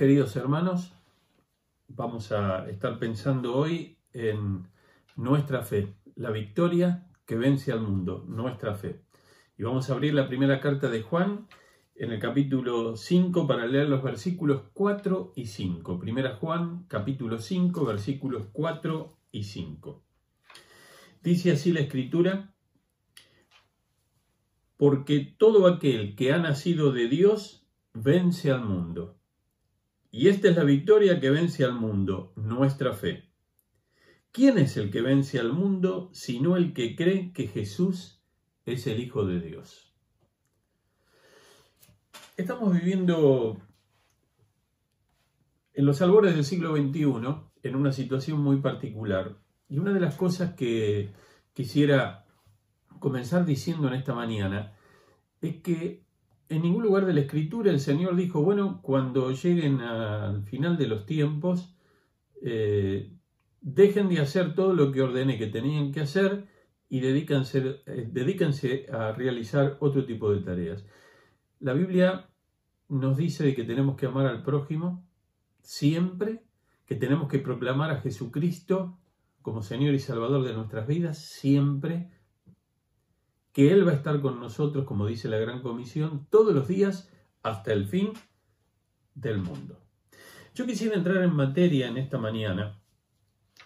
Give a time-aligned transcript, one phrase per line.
[0.00, 0.94] queridos hermanos.
[1.88, 4.66] Vamos a estar pensando hoy en
[5.14, 9.02] nuestra fe, la victoria que vence al mundo, nuestra fe.
[9.58, 11.48] Y vamos a abrir la primera carta de Juan
[11.96, 16.00] en el capítulo 5 para leer los versículos 4 y 5.
[16.00, 20.02] Primera Juan, capítulo 5, versículos 4 y 5.
[21.22, 22.54] Dice así la escritura,
[24.78, 29.19] porque todo aquel que ha nacido de Dios vence al mundo.
[30.10, 33.30] Y esta es la victoria que vence al mundo, nuestra fe.
[34.32, 38.20] ¿Quién es el que vence al mundo sino el que cree que Jesús
[38.64, 39.94] es el Hijo de Dios?
[42.36, 43.60] Estamos viviendo
[45.74, 47.04] en los albores del siglo XXI
[47.62, 49.36] en una situación muy particular.
[49.68, 51.12] Y una de las cosas que
[51.52, 52.26] quisiera
[52.98, 54.76] comenzar diciendo en esta mañana
[55.40, 56.04] es que
[56.50, 60.88] en ningún lugar de la escritura el Señor dijo, bueno, cuando lleguen al final de
[60.88, 61.76] los tiempos,
[62.42, 63.12] eh,
[63.60, 66.48] dejen de hacer todo lo que ordené que tenían que hacer
[66.88, 70.84] y dedícanse, eh, dedícanse a realizar otro tipo de tareas.
[71.60, 72.28] La Biblia
[72.88, 75.06] nos dice que tenemos que amar al prójimo
[75.62, 76.42] siempre,
[76.84, 78.98] que tenemos que proclamar a Jesucristo
[79.40, 82.10] como Señor y Salvador de nuestras vidas siempre,
[83.52, 87.10] que Él va a estar con nosotros, como dice la Gran Comisión, todos los días
[87.42, 88.12] hasta el fin
[89.14, 89.80] del mundo.
[90.54, 92.80] Yo quisiera entrar en materia en esta mañana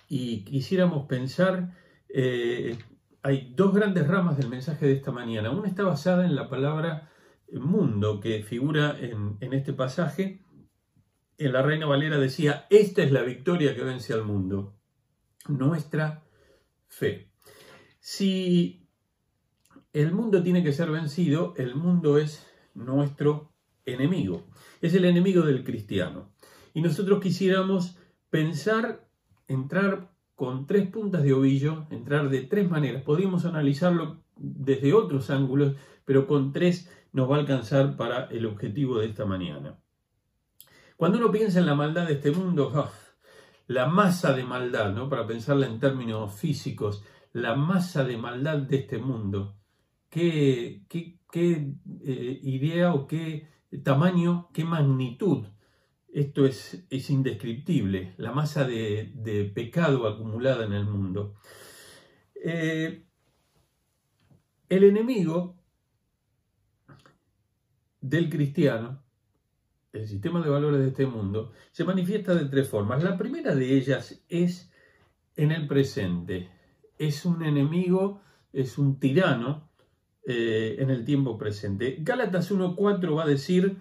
[0.08, 1.74] y quisiéramos pensar,
[2.08, 2.78] eh,
[3.22, 5.50] hay dos grandes ramas del mensaje de esta mañana.
[5.50, 7.10] Una está basada en la palabra
[7.52, 10.44] mundo que figura en, en este pasaje.
[11.36, 14.76] En la Reina Valera decía, esta es la victoria que vence al mundo,
[15.48, 16.22] nuestra
[16.86, 17.32] fe.
[17.98, 18.83] Si
[19.94, 22.44] el mundo tiene que ser vencido, el mundo es
[22.74, 23.52] nuestro
[23.86, 24.42] enemigo,
[24.82, 26.32] es el enemigo del cristiano.
[26.74, 27.96] Y nosotros quisiéramos
[28.28, 29.08] pensar,
[29.46, 33.04] entrar con tres puntas de ovillo, entrar de tres maneras.
[33.04, 38.98] Podríamos analizarlo desde otros ángulos, pero con tres nos va a alcanzar para el objetivo
[38.98, 39.78] de esta mañana.
[40.96, 42.90] Cuando uno piensa en la maldad de este mundo, ¡ah!
[43.68, 45.08] la masa de maldad, ¿no?
[45.08, 49.56] para pensarla en términos físicos, la masa de maldad de este mundo,
[50.14, 53.48] qué, eh, idea o qué
[53.82, 55.46] tamaño, qué magnitud.
[56.12, 61.34] Esto es, es indescriptible, la masa de, pecado acumulada en el mundo.
[62.36, 63.04] Eh,
[64.68, 65.56] el enemigo
[68.00, 69.02] del cristiano,
[69.92, 73.02] el sistema de valores de este mundo, se manifiesta de tres formas.
[73.02, 74.70] La primera de ellas es
[75.34, 76.48] en el presente.
[76.98, 78.20] Es un enemigo,
[78.52, 79.73] es un tirano
[80.26, 81.96] eh, en el tiempo presente.
[82.00, 83.76] Gálatas 1.4 va a decir,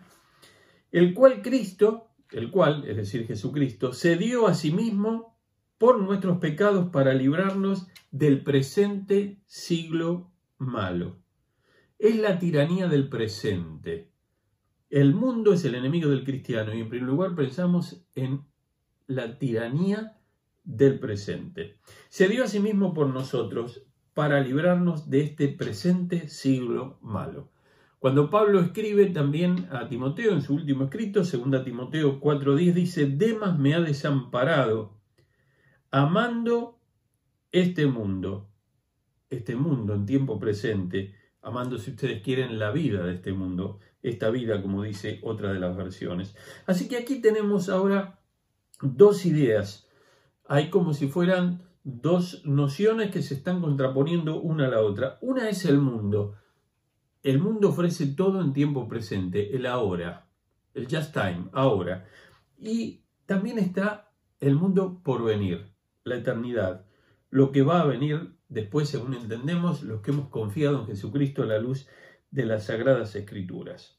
[0.92, 5.38] el cual Cristo, el cual, es decir, Jesucristo, se dio a sí mismo
[5.78, 11.18] por nuestros pecados para librarnos del presente siglo malo.
[11.98, 14.12] Es la tiranía del presente.
[14.90, 18.46] El mundo es el enemigo del cristiano y en primer lugar pensamos en
[19.08, 20.20] la tiranía
[20.64, 21.78] del presente.
[22.10, 27.50] Se dio a sí mismo por nosotros para librarnos de este presente siglo malo.
[28.00, 33.57] Cuando Pablo escribe también a Timoteo en su último escrito, 2 Timoteo 4:10, dice, Demas
[33.57, 34.97] me ha desamparado,
[35.90, 36.79] amando
[37.51, 38.50] este mundo,
[39.29, 44.30] este mundo en tiempo presente, amando si ustedes quieren la vida de este mundo, esta
[44.30, 46.35] vida como dice otra de las versiones.
[46.66, 48.19] Así que aquí tenemos ahora
[48.81, 49.88] dos ideas,
[50.45, 55.18] hay como si fueran dos nociones que se están contraponiendo una a la otra.
[55.22, 56.36] Una es el mundo.
[57.22, 60.28] El mundo ofrece todo en tiempo presente, el ahora,
[60.74, 62.06] el just time, ahora.
[62.58, 65.72] Y también está el mundo por venir,
[66.04, 66.86] la eternidad,
[67.30, 71.48] lo que va a venir después, según entendemos, los que hemos confiado en Jesucristo a
[71.48, 71.88] la luz
[72.30, 73.98] de las sagradas escrituras.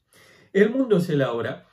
[0.53, 1.67] El mundo es el ahora.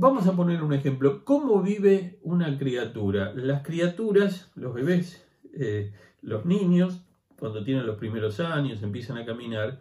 [0.00, 1.24] Vamos a poner un ejemplo.
[1.24, 3.32] ¿Cómo vive una criatura?
[3.34, 5.92] Las criaturas, los bebés, eh,
[6.22, 7.02] los niños,
[7.36, 9.80] cuando tienen los primeros años, empiezan a caminar,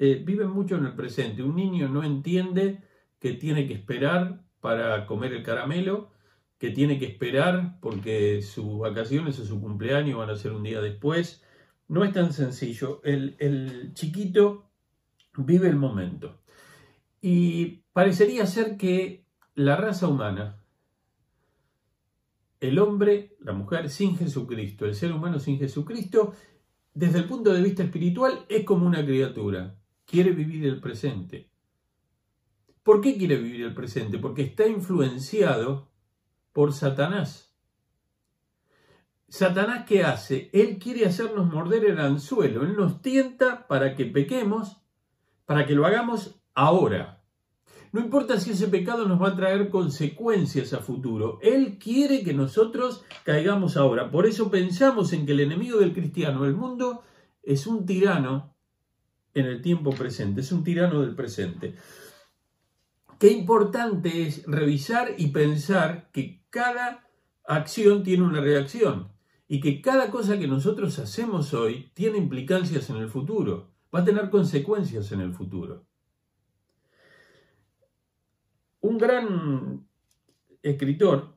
[0.00, 1.44] eh, viven mucho en el presente.
[1.44, 2.82] Un niño no entiende
[3.20, 6.10] que tiene que esperar para comer el caramelo,
[6.58, 10.80] que tiene que esperar porque sus vacaciones o su cumpleaños van a ser un día
[10.80, 11.44] después.
[11.86, 13.00] No es tan sencillo.
[13.04, 14.72] el chiquito
[15.36, 16.39] vive el momento.
[17.20, 20.62] Y parecería ser que la raza humana,
[22.60, 26.34] el hombre, la mujer sin Jesucristo, el ser humano sin Jesucristo,
[26.94, 31.50] desde el punto de vista espiritual es como una criatura, quiere vivir el presente.
[32.82, 34.18] ¿Por qué quiere vivir el presente?
[34.18, 35.90] Porque está influenciado
[36.52, 37.54] por Satanás.
[39.28, 40.50] Satanás, ¿qué hace?
[40.52, 42.64] Él quiere hacernos morder el anzuelo.
[42.64, 44.82] Él nos tienta para que pequemos,
[45.44, 47.22] para que lo hagamos ahora.
[47.92, 51.38] No importa si ese pecado nos va a traer consecuencias a futuro.
[51.42, 54.10] Él quiere que nosotros caigamos ahora.
[54.10, 57.02] Por eso pensamos en que el enemigo del cristiano, el mundo,
[57.42, 58.54] es un tirano
[59.34, 61.74] en el tiempo presente, es un tirano del presente.
[63.18, 67.08] Qué importante es revisar y pensar que cada
[67.44, 69.12] acción tiene una reacción
[69.48, 74.04] y que cada cosa que nosotros hacemos hoy tiene implicancias en el futuro, va a
[74.04, 75.89] tener consecuencias en el futuro.
[78.80, 79.86] Un gran
[80.62, 81.36] escritor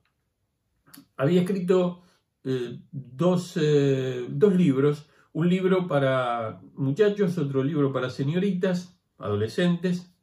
[1.18, 2.01] había escrito
[2.44, 10.13] eh, dos, eh, dos libros un libro para muchachos, otro libro para señoritas, adolescentes,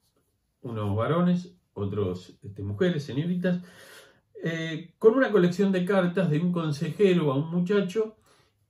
[0.63, 3.61] unos varones, otros este, mujeres, señoritas,
[4.43, 8.17] eh, con una colección de cartas de un consejero a un muchacho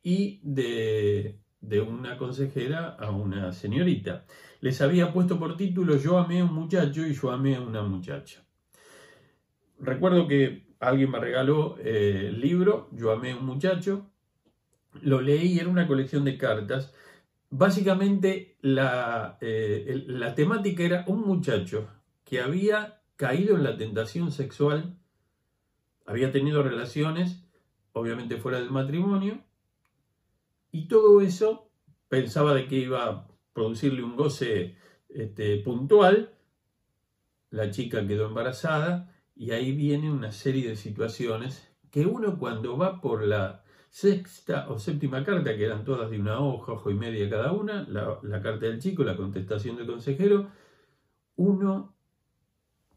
[0.02, 4.24] y de, de una consejera a una señorita.
[4.60, 7.82] Les había puesto por título Yo amé a un muchacho y yo amé a una
[7.82, 8.44] muchacha.
[9.78, 14.10] Recuerdo que alguien me regaló eh, el libro Yo amé a un muchacho
[15.02, 16.92] lo leí, era una colección de cartas.
[17.50, 21.88] Básicamente la, eh, la temática era un muchacho
[22.24, 24.96] que había caído en la tentación sexual,
[26.06, 27.44] había tenido relaciones,
[27.92, 29.42] obviamente fuera del matrimonio,
[30.72, 31.70] y todo eso
[32.08, 34.76] pensaba de que iba a producirle un goce
[35.08, 36.34] este, puntual,
[37.50, 43.00] la chica quedó embarazada y ahí viene una serie de situaciones que uno cuando va
[43.00, 47.28] por la sexta o séptima carta, que eran todas de una hoja, ojo y media
[47.28, 50.48] cada una, la, carta del chico, la contestación del consejero,
[51.36, 51.96] uno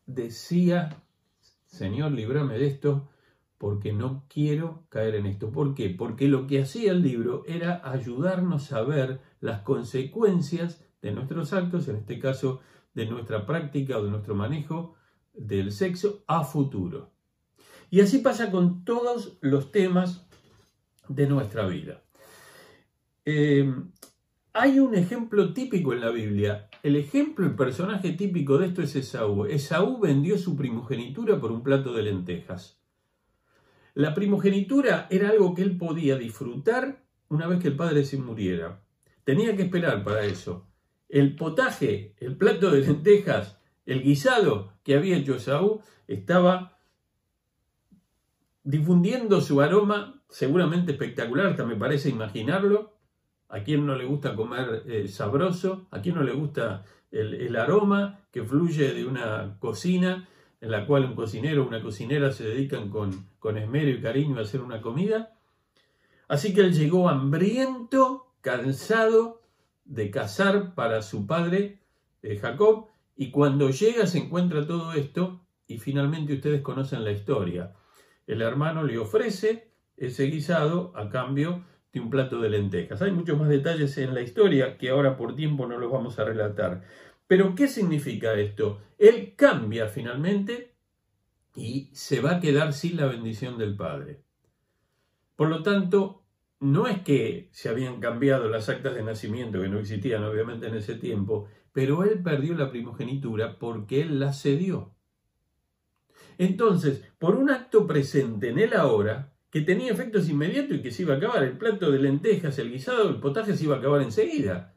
[0.06, 1.02] decía,
[1.66, 3.10] Señor, líbrame de esto,
[3.64, 5.50] porque no quiero caer en esto.
[5.50, 5.90] ¿Por qué?
[5.90, 11.88] Porque lo que hacía el libro era ayudarnos a ver las consecuencias de nuestros actos,
[11.88, 12.60] en este caso
[12.94, 14.96] de nuestra práctica o de nuestro manejo
[15.34, 17.14] del sexo a futuro.
[17.90, 20.28] Y así pasa con todos los temas
[21.08, 22.04] de nuestra vida.
[23.24, 23.74] Eh,
[24.52, 26.70] hay un ejemplo típico en la Biblia.
[26.84, 29.46] El ejemplo, el personaje típico de esto es Esaú.
[29.46, 32.83] Esaú vendió su primogenitura por un plato de lentejas.
[33.94, 38.82] La primogenitura era algo que él podía disfrutar una vez que el padre se muriera.
[39.24, 40.68] Tenía que esperar para eso.
[41.10, 46.78] El potaje, el plato de lentejas, el guisado que había hecho Esaú estaba
[48.64, 52.94] difundiendo su aroma seguramente espectacular, hasta me parece imaginarlo.
[53.50, 58.22] A quien no le gusta comer eh, sabroso, a quien no le gusta el, aroma
[58.32, 60.28] que fluye de una cocina
[60.64, 64.40] en la cual un cocinero o una cocinera se dedican con, con esmero y cariño
[64.40, 65.34] a hacer una comida.
[66.30, 69.42] Así que él llegó hambriento, cansado
[69.84, 71.80] de cazar para su padre
[72.22, 72.88] eh, Jacob,
[73.18, 77.74] y cuando llega se encuentra todo esto, y finalmente ustedes conocen la historia.
[78.26, 83.02] El hermano le ofrece ese guisado a cambio de un plato de lentejas.
[83.02, 86.24] Hay muchos más detalles en la historia que ahora por tiempo no los vamos a
[86.24, 86.84] relatar.
[87.28, 88.82] Pero ¿qué significa esto?
[88.98, 90.76] Él cambia finalmente
[91.56, 94.24] y se va a quedar sin la bendición del Padre.
[95.36, 96.24] Por lo tanto,
[96.60, 100.76] no es que se habían cambiado las actas de nacimiento, que no existían obviamente en
[100.76, 104.96] ese tiempo, pero él perdió la primogenitura porque él la cedió.
[106.38, 111.04] Entonces, por un acto presente en él ahora, que tenía efectos inmediatos y que se
[111.04, 111.44] iba a acabar.
[111.44, 114.74] El plato de lentejas, el guisado, el potaje se iba a acabar enseguida.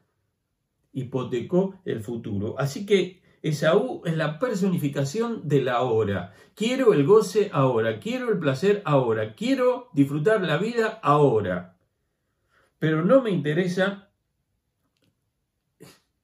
[0.97, 2.55] Hipotecó el futuro.
[2.57, 6.33] Así que Esaú es la personificación de la hora.
[6.55, 11.77] Quiero el goce ahora, quiero el placer ahora, quiero disfrutar la vida ahora.
[12.79, 14.09] Pero no me interesa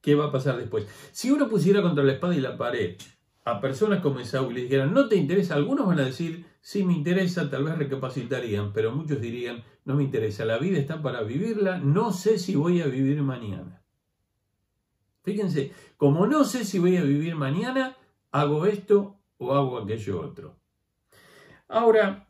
[0.00, 0.88] qué va a pasar después.
[1.12, 2.96] Si uno pusiera contra la espada y la pared
[3.44, 6.82] a personas como Esaú y les dijeran, no te interesa, algunos van a decir, sí
[6.82, 11.22] me interesa, tal vez recapacitarían, pero muchos dirían, no me interesa, la vida está para
[11.22, 13.83] vivirla, no sé si voy a vivir mañana.
[15.24, 17.96] Fíjense, como no sé si voy a vivir mañana,
[18.30, 20.56] hago esto o hago aquello otro.
[21.66, 22.28] Ahora,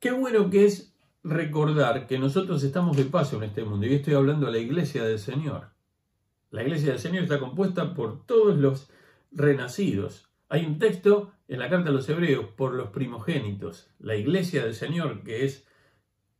[0.00, 4.14] qué bueno que es recordar que nosotros estamos de paso en este mundo, y estoy
[4.14, 5.70] hablando de la iglesia del Señor.
[6.50, 8.90] La iglesia del Señor está compuesta por todos los
[9.32, 10.28] renacidos.
[10.50, 14.74] Hay un texto en la carta a los hebreos por los primogénitos, la iglesia del
[14.74, 15.66] Señor, que es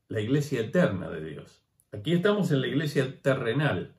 [0.09, 1.63] la iglesia eterna de Dios.
[1.91, 3.97] Aquí estamos en la iglesia terrenal,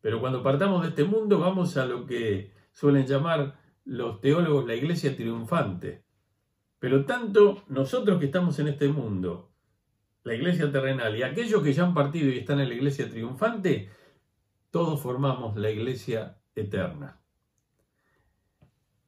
[0.00, 4.74] pero cuando partamos de este mundo vamos a lo que suelen llamar los teólogos la
[4.74, 6.04] iglesia triunfante.
[6.78, 9.50] Pero tanto nosotros que estamos en este mundo,
[10.22, 13.90] la iglesia terrenal, y aquellos que ya han partido y están en la iglesia triunfante,
[14.70, 17.20] todos formamos la iglesia eterna.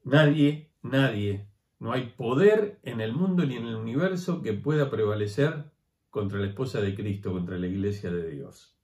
[0.02, 1.46] Nadie, nadie,
[1.78, 5.70] no hay poder en el mundo ni en el universo que pueda prevalecer
[6.08, 8.79] contra la esposa de Cristo, contra la iglesia de Dios.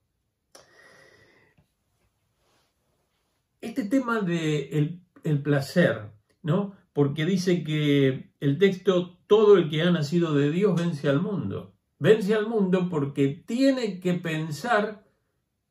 [3.66, 6.76] Este tema de el, placer, ¿no?
[6.92, 11.74] Porque dice que el texto, todo el que ha nacido de Dios vence al mundo.
[11.98, 15.04] Vence al mundo porque tiene que pensar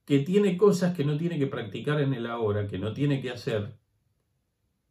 [0.04, 3.32] que tiene cosas que no tiene que practicar en el ahora, que no tiene que
[3.32, 3.80] hacer,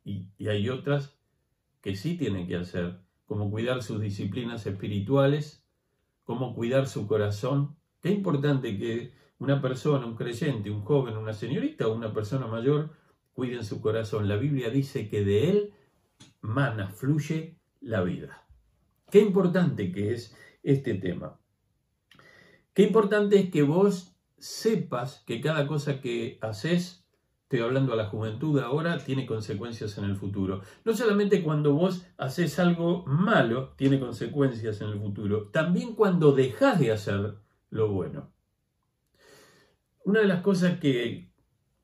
[0.03, 1.15] y, y hay otras
[1.83, 5.63] que sí tiene que hacer, como cuidar sus disciplinas espirituales,
[6.25, 7.77] cómo cuidar su corazón.
[8.01, 9.13] Qué importante que
[9.45, 12.91] una persona, un creyente, un joven, una señorita o una persona mayor
[13.35, 14.27] cuiden su corazón.
[14.27, 15.75] La Biblia dice que de él
[16.41, 18.47] mana, fluye la vida.
[19.11, 21.39] Qué importante que es este tema.
[22.73, 27.05] Qué importante es que vos sepas que cada cosa que haces
[27.45, 30.63] estoy hablando a la juventud ahora, tiene consecuencias en el futuro.
[30.85, 36.81] No solamente cuando vos haces algo malo, tiene consecuencias en el futuro, también cuando dejas
[36.81, 37.37] de hacer
[37.71, 38.34] lo bueno.
[40.05, 41.31] Una de las cosas que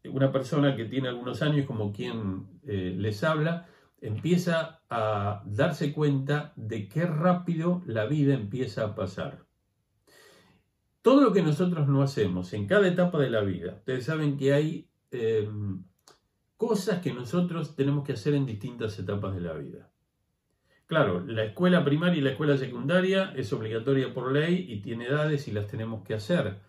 [0.05, 3.67] una persona que tiene algunos años, como quien eh, les habla,
[4.01, 9.47] empieza a darse cuenta de qué rápido la vida empieza a pasar.
[11.03, 14.53] Todo lo que nosotros no hacemos en cada etapa de la vida, ustedes saben que
[14.53, 15.83] hay Em,
[16.57, 19.91] cosas que nosotros tenemos que hacer en distintas etapas de la vida.
[20.87, 25.49] Claro, la escuela primaria y la escuela secundaria es obligatoria por ley y tiene edades
[25.49, 26.61] y las tenemos que hacer.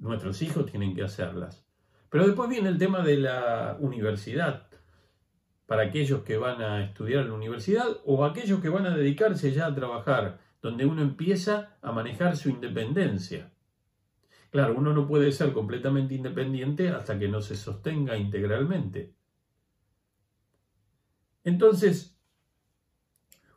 [0.00, 1.64] Nuestros hijos tienen que hacerlas.
[2.08, 4.66] Pero después viene el tema de la universidad,
[5.66, 9.52] para aquellos que van a estudiar en la universidad o aquellos que van a dedicarse
[9.52, 13.52] ya a trabajar, donde uno empieza a manejar su independencia.
[14.50, 19.14] Claro, uno no puede ser completamente independiente hasta que no se sostenga integralmente.
[21.44, 22.18] Entonces,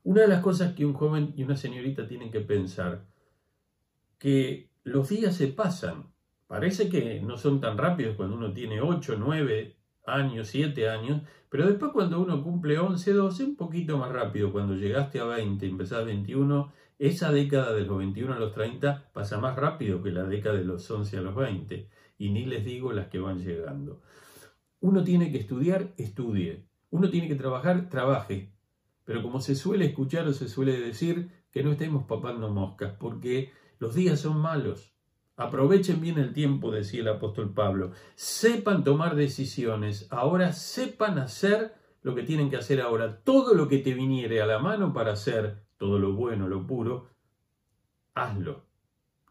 [0.03, 3.05] una de las cosas que un joven y una señorita tienen que pensar,
[4.19, 6.12] que los días se pasan.
[6.53, 11.65] Parece que no son tan rápidos cuando uno tiene 8, 9 años, 7 años, pero
[11.65, 14.51] después cuando uno cumple 11, 12, un poquito más rápido.
[14.51, 19.09] Cuando llegaste a 20, empezás a 21, esa década de los 21 a los 30
[19.13, 22.63] pasa más rápido que la década de los 11 a los 20, y ni les
[22.63, 24.03] digo las que van llegando.
[24.79, 26.67] Uno tiene que estudiar, estudie.
[26.91, 28.53] Uno tiene que trabajar, trabaje.
[29.05, 33.51] Pero como se suele escuchar o se suele decir, que no estemos papando moscas, porque
[33.79, 34.92] los días son malos.
[35.35, 37.91] Aprovechen bien el tiempo, decía el apóstol Pablo.
[38.15, 40.07] Sepan tomar decisiones.
[40.11, 41.73] Ahora sepan hacer
[42.03, 43.21] lo que tienen que hacer ahora.
[43.23, 47.09] Todo lo que te viniere a la mano para hacer todo lo bueno, lo puro,
[48.13, 48.65] hazlo.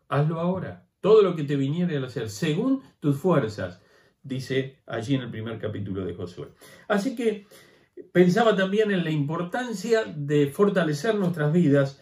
[0.08, 0.88] Hazlo ahora.
[1.00, 3.80] Todo lo que te viniere a hacer, según tus fuerzas,
[4.22, 6.48] dice allí en el primer capítulo de Josué.
[6.88, 7.46] Así que
[8.12, 12.01] pensaba también en la importancia de fortalecer nuestras vidas,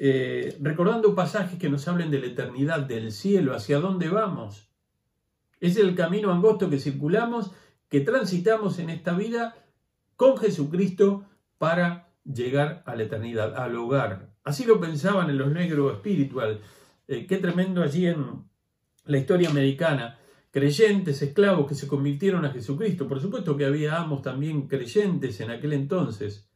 [0.00, 4.70] eh, recordando pasajes que nos hablen de la eternidad, del cielo, hacia dónde vamos.
[5.60, 7.50] Es el camino angosto que circulamos,
[7.88, 9.56] que transitamos en esta vida
[10.14, 11.24] con Jesucristo
[11.58, 14.30] para llegar a la eternidad, al hogar.
[14.44, 16.60] Así lo pensaban en los negros espiritual.
[17.08, 18.44] Eh, qué tremendo allí en
[19.04, 20.18] la historia americana.
[20.50, 23.08] Creyentes, esclavos que se convirtieron a Jesucristo.
[23.08, 26.47] Por supuesto que había amos también creyentes en aquel entonces,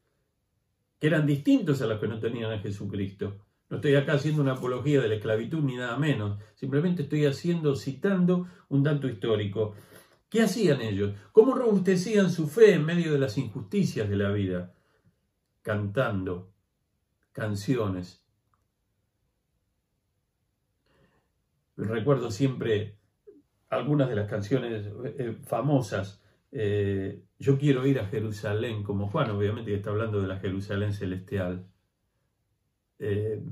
[1.03, 3.41] que eran distintos a los que no tenían a Jesucristo.
[3.69, 6.39] No estoy acá haciendo una apología de la esclavitud ni nada menos.
[6.55, 9.75] Simplemente estoy haciendo, citando un dato histórico.
[10.29, 11.13] ¿Qué hacían ellos?
[11.33, 14.75] ¿Cómo robustecían su fe en medio de las injusticias de la vida?
[15.61, 16.53] cantando
[17.33, 18.25] canciones.
[21.77, 22.97] Recuerdo siempre
[23.71, 24.87] algunas de las canciones
[25.19, 26.23] eh, famosas.
[26.53, 30.93] Eh, yo quiero ir a Jerusalén, como Juan, obviamente que está hablando de la Jerusalén
[30.93, 31.67] celestial.
[33.01, 33.43] Eh,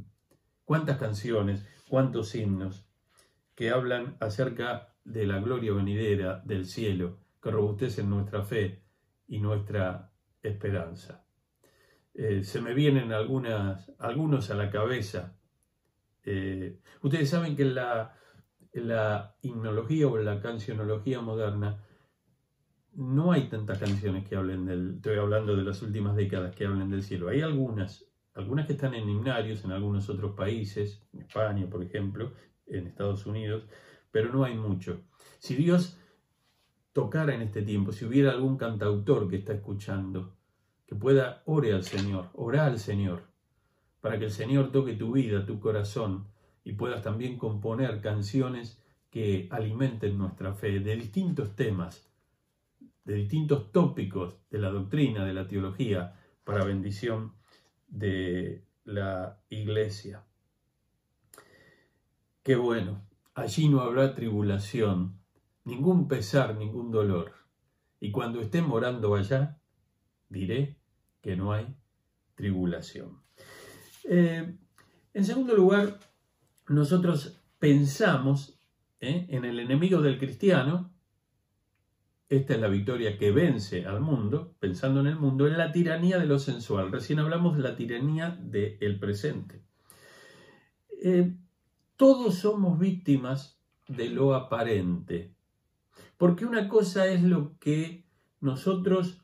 [0.65, 2.87] ¿Cuántas canciones, cuántos himnos
[3.57, 8.85] que hablan acerca de la gloria venidera del cielo, que robustecen nuestra fe
[9.27, 11.25] y nuestra esperanza?
[12.15, 15.37] Eh, se me vienen algunas, algunos a la cabeza.
[16.23, 18.17] Eh, ustedes saben que la,
[18.73, 21.85] la himnología o la cancionología moderna
[22.95, 26.91] no hay tantas canciones que hablen del, estoy hablando de las últimas décadas que hablen
[26.91, 27.29] del cielo.
[27.29, 28.05] Hay algunas,
[28.35, 32.33] algunas que están en himnarios en algunos otros países, en España, por ejemplo,
[32.67, 33.65] en Estados Unidos,
[34.11, 35.03] pero no hay mucho.
[35.39, 35.99] Si Dios
[36.93, 40.35] tocar en este tiempo, si hubiera algún cantautor que está escuchando,
[40.87, 43.23] que pueda ore al Señor, ora al Señor,
[44.01, 46.27] para que el Señor toque tu vida, tu corazón,
[46.65, 52.10] y puedas también componer canciones que alimenten nuestra fe de distintos temas,
[53.05, 57.35] de distintos tópicos de la doctrina, de la teología, para bendición
[57.89, 60.25] de la iglesia.
[62.43, 63.03] Qué bueno,
[63.35, 65.21] allí no habrá tribulación,
[65.65, 67.33] ningún pesar, ningún dolor.
[68.01, 69.61] Y cuando esté morando allá,
[70.29, 70.79] diré
[71.21, 71.77] que no hay
[72.35, 73.23] tribulación.
[74.05, 74.57] Eh,
[75.13, 76.01] en segundo lugar,
[76.69, 78.59] nosotros pensamos
[79.01, 79.27] ¿eh?
[79.29, 80.90] en el enemigo del cristiano,
[82.31, 86.17] esta es la victoria que vence al mundo, pensando en el mundo, en la tiranía
[86.17, 86.93] de lo sensual.
[86.93, 89.65] Recién hablamos de la tiranía del presente.
[91.03, 91.35] Eh,
[91.97, 93.59] todos somos víctimas
[93.89, 95.35] de lo aparente,
[96.17, 98.05] porque una cosa es lo que
[98.41, 99.21] nosotros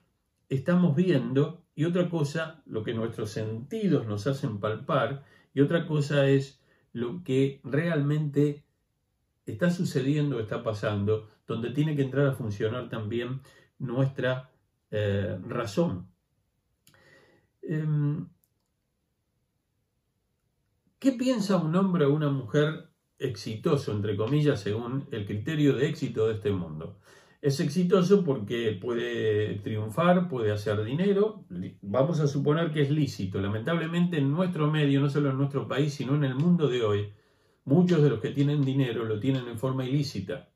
[0.49, 5.23] estamos viendo y otra cosa lo que nuestros sentidos nos hacen palpar
[5.55, 6.61] y otra cosa es
[6.93, 8.65] lo que realmente
[9.47, 13.41] está sucediendo, está pasando, donde tiene que entrar a funcionar también
[13.79, 14.51] nuestra
[14.91, 16.09] eh, razón.
[17.63, 18.29] Em,
[20.99, 22.89] ¿Qué piensa un hombre o una mujer
[23.19, 26.99] exitoso, entre comillas, según el criterio de éxito de este mundo?
[27.43, 31.45] Es exitoso porque puede triunfar, puede hacer dinero,
[31.83, 33.41] vamos a suponer que es lícito.
[33.41, 37.13] Lamentablemente en nuestro medio, no solo en nuestro país, sino en el mundo de hoy,
[37.65, 40.49] muchos de los que tienen dinero lo tienen en forma ilícita.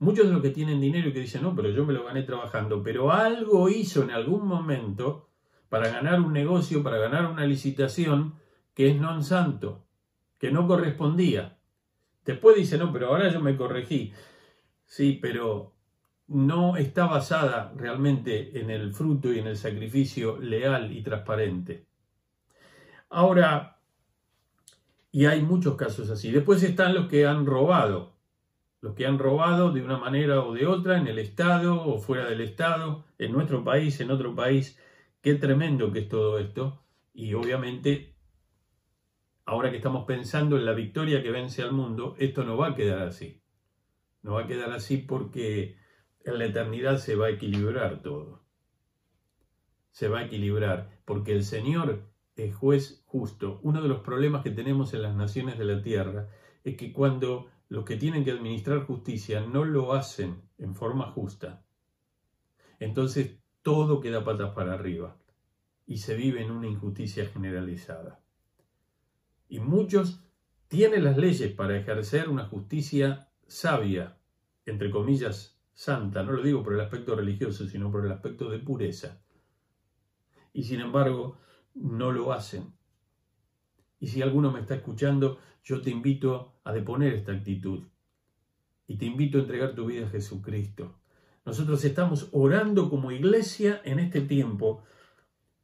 [0.00, 2.22] Muchos de los que tienen dinero y que dicen, no, pero yo me lo gané
[2.22, 5.28] trabajando, pero algo hizo en algún momento
[5.68, 8.34] para ganar un negocio, para ganar una licitación,
[8.74, 9.86] que es non santo,
[10.38, 11.58] que no correspondía.
[12.24, 14.12] Después dice, no, pero ahora yo me corregí.
[14.84, 15.74] Sí, pero
[16.28, 21.86] no está basada realmente en el fruto y en el sacrificio leal y transparente.
[23.08, 23.80] Ahora,
[25.10, 26.30] y hay muchos casos así.
[26.30, 28.17] Después están los que han robado,
[28.80, 32.28] los que han robado de una manera o de otra en el Estado o fuera
[32.28, 34.78] del Estado, en nuestro país, en otro país.
[35.20, 36.84] Qué tremendo que es todo esto.
[37.12, 38.14] Y obviamente,
[39.44, 42.74] ahora que estamos pensando en la victoria que vence al mundo, esto no va a
[42.74, 43.42] quedar así.
[44.22, 45.76] No va a quedar así porque
[46.24, 48.44] en la eternidad se va a equilibrar todo.
[49.90, 53.58] Se va a equilibrar porque el Señor es juez justo.
[53.62, 56.28] Uno de los problemas que tenemos en las naciones de la tierra
[56.62, 61.64] es que cuando los que tienen que administrar justicia no lo hacen en forma justa,
[62.78, 65.16] entonces todo queda patas para arriba
[65.86, 68.20] y se vive en una injusticia generalizada.
[69.48, 70.22] Y muchos
[70.68, 74.18] tienen las leyes para ejercer una justicia sabia,
[74.66, 78.58] entre comillas, santa, no lo digo por el aspecto religioso, sino por el aspecto de
[78.58, 79.22] pureza.
[80.52, 81.38] Y sin embargo,
[81.74, 82.74] no lo hacen.
[84.00, 87.84] Y si alguno me está escuchando, yo te invito a deponer esta actitud.
[88.86, 90.98] Y te invito a entregar tu vida a Jesucristo.
[91.44, 94.84] Nosotros estamos orando como iglesia en este tiempo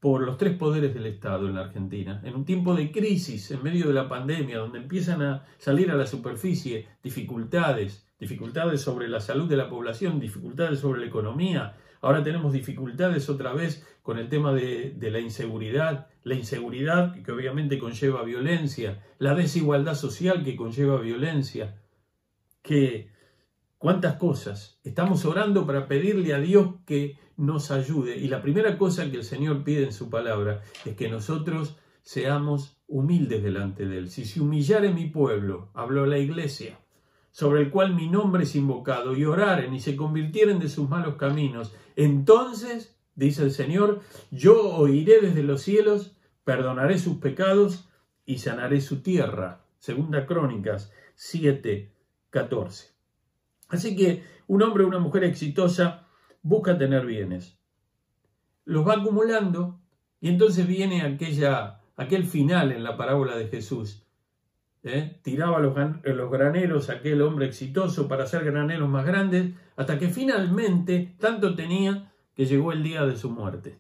[0.00, 3.62] por los tres poderes del Estado en la Argentina, en un tiempo de crisis, en
[3.62, 9.20] medio de la pandemia, donde empiezan a salir a la superficie dificultades, dificultades sobre la
[9.20, 14.28] salud de la población, dificultades sobre la economía, ahora tenemos dificultades otra vez con el
[14.28, 21.00] tema de, la inseguridad, la inseguridad que obviamente conlleva violencia, la desigualdad social que conlleva
[21.00, 21.80] violencia,
[22.62, 23.10] que
[23.78, 24.78] cuántas cosas.
[24.84, 28.18] Estamos orando para pedirle a Dios que nos ayude.
[28.18, 32.76] Y la primera cosa que el Señor pide en su palabra es que nosotros seamos
[32.86, 34.10] humildes delante de Él.
[34.10, 36.78] Si se humillare mi pueblo, habló la iglesia,
[37.34, 41.16] sobre el cual mi nombre es invocado, y oraren y se convirtieren de sus malos
[41.16, 47.88] caminos, entonces, dice el Señor, yo oiré desde los cielos, perdonaré sus pecados
[48.24, 49.64] y sanaré su tierra.
[49.80, 51.90] Segunda Crónicas 7,
[52.30, 52.92] 14.
[53.66, 56.06] Así que un hombre o una mujer exitosa
[56.40, 57.58] busca tener bienes.
[58.64, 59.80] Los va acumulando
[60.20, 64.03] y entonces viene aquella, aquel final en la parábola de Jesús.
[64.84, 65.18] ¿Eh?
[65.22, 71.14] Tiraba los, los graneros aquel hombre exitoso para hacer graneros más grandes, hasta que finalmente
[71.18, 73.78] tanto tenía que llegó el día de su muerte.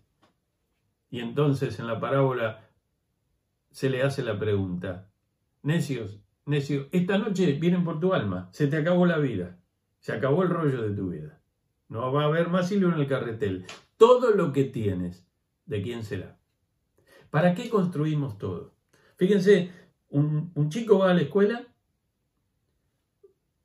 [1.10, 2.68] Y entonces en la parábola
[3.70, 5.08] se le hace la pregunta,
[5.62, 9.58] necios, necios, esta noche vienen por tu alma, se te acabó la vida,
[10.00, 11.40] se acabó el rollo de tu vida.
[11.88, 13.66] No va a haber más hilo en el carretel.
[13.96, 15.26] Todo lo que tienes,
[15.66, 16.38] ¿de quién será?
[17.30, 18.74] ¿Para qué construimos todo?
[19.16, 19.70] Fíjense,
[20.14, 21.66] un, chico va a la escuela,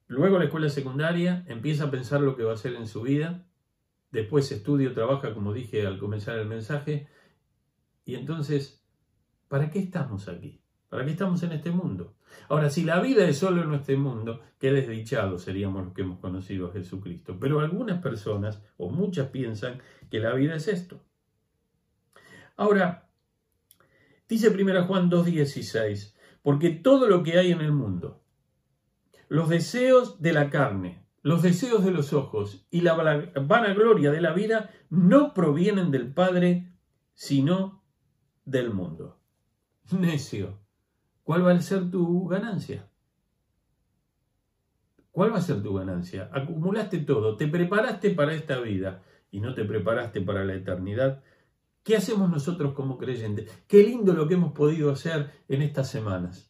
[0.07, 3.45] Luego la escuela secundaria empieza a pensar lo que va a hacer en su vida.
[4.09, 7.07] Después estudio, trabaja, como dije al comenzar el mensaje.
[8.05, 8.83] Y entonces,
[9.47, 10.63] ¿para qué estamos aquí?
[10.89, 12.15] ¿Para qué estamos en este mundo?
[12.47, 16.17] Ahora, si la vida es solo en este mundo, qué desdichados seríamos los que hemos
[16.17, 17.38] conocido a Jesucristo.
[17.39, 21.03] Pero algunas personas, o muchas, piensan que la vida es esto.
[22.57, 23.12] Ahora,
[24.27, 28.21] dice 1 Juan 2.16, porque todo lo que hay en el mundo,
[29.28, 32.95] los deseos de la carne, los deseos de los ojos y la
[33.36, 36.73] vanagloria de la vida no provienen del Padre,
[37.13, 37.84] sino
[38.45, 39.19] del mundo.
[39.91, 40.60] Necio,
[41.23, 42.89] ¿cuál va a ser tu ganancia?
[45.12, 46.30] ¿Cuál va a ser tu ganancia?
[46.32, 51.23] Acumulaste todo, te preparaste para esta vida y no te preparaste para la eternidad.
[51.83, 53.49] ¿Qué hacemos nosotros como creyentes?
[53.67, 56.49] Qué lindo lo que hemos podido hacer en estas semanas.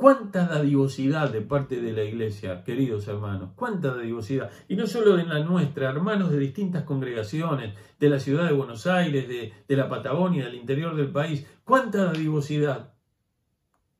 [0.00, 4.50] Cuánta dadivosidad de parte de la iglesia, queridos hermanos, cuánta dadivosidad.
[4.66, 8.86] Y no solo en la nuestra, hermanos de distintas congregaciones, de la ciudad de Buenos
[8.86, 11.46] Aires, de, la Patagonia, del interior del país.
[11.64, 12.94] Cuánta dadivosidad.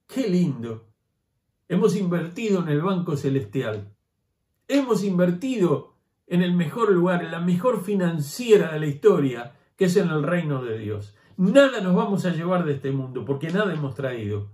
[0.06, 0.88] Qué lindo.
[1.68, 3.94] Hemos invertido en el Banco Celestial.
[4.68, 9.96] Hemos invertido en el mejor lugar, en la mejor financiera de la historia, que es
[9.96, 11.16] en el reino de Dios.
[11.38, 14.52] Nada nos vamos a llevar de este mundo, porque nada hemos traído.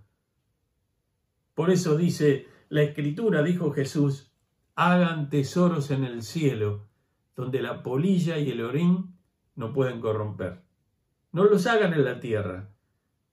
[1.52, 4.30] Por eso dice la escritura, dijo Jesús,
[4.76, 6.86] hagan tesoros en el cielo,
[7.34, 9.16] donde la polilla y el orín
[9.56, 10.62] no pueden corromper.
[11.32, 12.70] No los hagan en la tierra,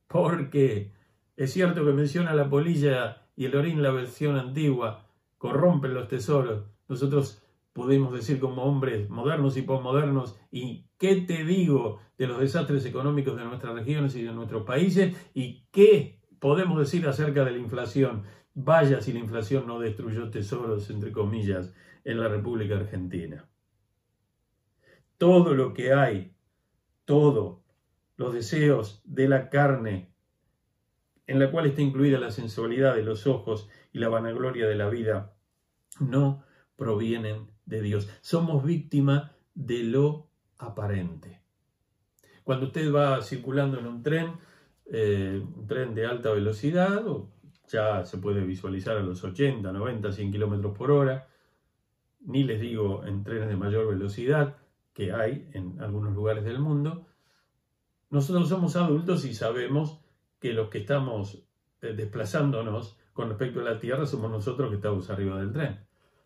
[0.08, 0.96] porque
[1.38, 5.06] es cierto que menciona la polilla y el orín la versión antigua,
[5.38, 6.64] corrompen los tesoros.
[6.88, 7.43] Nosotros
[7.74, 13.36] podemos decir como hombres modernos y posmodernos, ¿y qué te digo de los desastres económicos
[13.36, 15.16] de nuestras regiones y de nuestros países?
[15.34, 18.24] ¿Y qué podemos decir acerca de la inflación?
[18.54, 23.50] Vaya si la inflación no destruyó tesoros, entre comillas, en la República Argentina.
[25.18, 26.36] Todo lo que hay,
[27.06, 27.64] todo,
[28.18, 30.14] los deseos de la carne,
[31.26, 34.90] en la cual está incluida la sensualidad de los ojos y la vanagloria de la
[34.90, 35.34] vida,
[36.00, 36.44] no
[36.76, 38.10] provienen de Dios.
[38.22, 41.42] Somos víctimas de lo aparente.
[42.44, 44.34] Cuando usted va circulando en un tren,
[44.86, 47.04] eh, un tren de alta velocidad,
[47.68, 51.28] ya se puede visualizar a los 80, 90, 100 kilómetros por hora,
[52.22, 54.58] ni les digo en trenes de mayor velocidad
[54.94, 57.08] que hay en algunos lugares del mundo.
[58.10, 60.00] Nosotros somos adultos y sabemos
[60.40, 61.44] que los que estamos
[61.82, 65.80] eh, desplazándonos con respecto a la Tierra somos nosotros que estamos arriba del tren.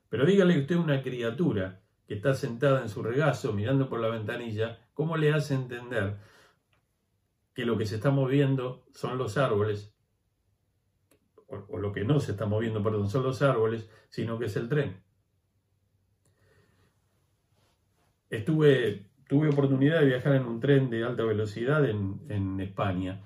[0.10, 4.80] Pero dígale usted una criatura que está sentada en su regazo mirando por la ventanilla,
[4.93, 6.17] ¿cómo le hace entender
[7.54, 9.93] que lo que se está moviendo son los árboles,
[11.48, 14.70] o, lo que no se está moviendo, perdón, son los árboles, sino que es el
[14.70, 15.02] tren.
[18.46, 23.26] Tuve oportunidad de viajar en un tren de alta velocidad en España.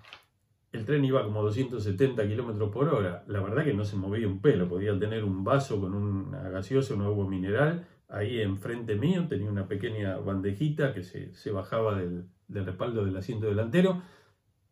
[0.71, 3.23] El tren iba como 270 kilómetros por hora.
[3.27, 4.69] La verdad que no se movía un pelo.
[4.69, 7.87] Podía tener un vaso con una gaseosa, un agua mineral.
[8.07, 13.47] Ahí enfrente mío tenía una pequeña bandejita que se, bajaba del, del respaldo del asiento
[13.47, 14.01] delantero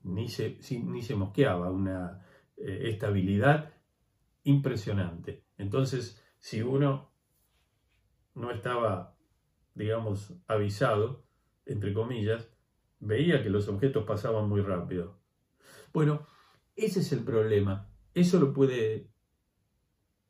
[0.04, 2.26] ni se, ni se mosqueaba, una
[2.58, 3.74] eh, estabilidad
[4.44, 5.44] impresionante.
[5.58, 7.12] Entonces, si uno
[8.36, 9.16] no estaba,
[9.76, 11.26] digamos, avisado,
[11.66, 12.50] entre comillas,
[13.00, 15.19] veía que los objetos pasaban muy rápido.
[15.94, 16.28] Bueno,
[16.76, 17.90] ese es el problema.
[18.14, 19.10] Eso lo puede,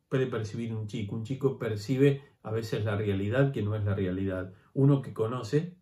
[0.08, 1.16] percibir un chico.
[1.16, 4.52] Un chico percibe a veces la realidad que no es la realidad.
[4.74, 5.76] Uno que conoce,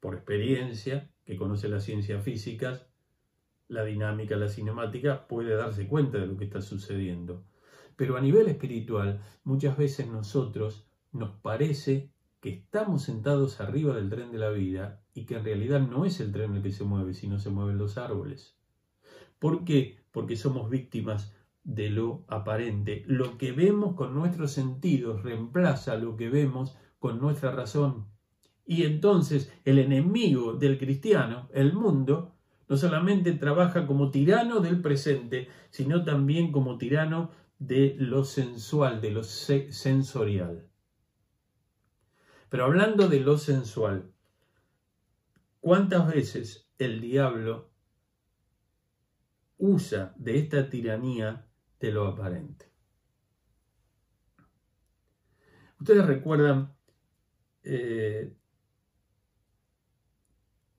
[0.00, 2.86] por experiencia, que conoce las ciencias físicas,
[3.68, 7.44] la dinámica, la cinemática, puede darse cuenta de lo que está sucediendo.
[7.96, 12.10] Pero a nivel espiritual, muchas veces nosotros nos parece
[12.40, 16.20] que estamos sentados arriba del tren de la vida y que en realidad no es
[16.20, 18.59] el tren el que se mueve, sino se mueven los árboles.
[19.40, 19.98] ¿Por qué?
[20.12, 23.02] Porque somos víctimas de lo aparente.
[23.06, 28.06] Lo que vemos con nuestros sentidos reemplaza lo que vemos con nuestra razón.
[28.66, 32.36] Y entonces el enemigo del cristiano, el mundo,
[32.68, 39.10] no solamente trabaja como tirano del presente, sino también como tirano de lo sensual, de
[39.10, 40.68] lo sensorial.
[42.50, 44.12] Pero hablando de lo sensual,
[45.60, 47.69] ¿cuántas veces el diablo
[49.60, 51.46] usa de esta tiranía
[51.78, 52.66] de lo aparente?
[55.78, 56.74] Ustedes recuerdan,
[57.62, 58.34] eh,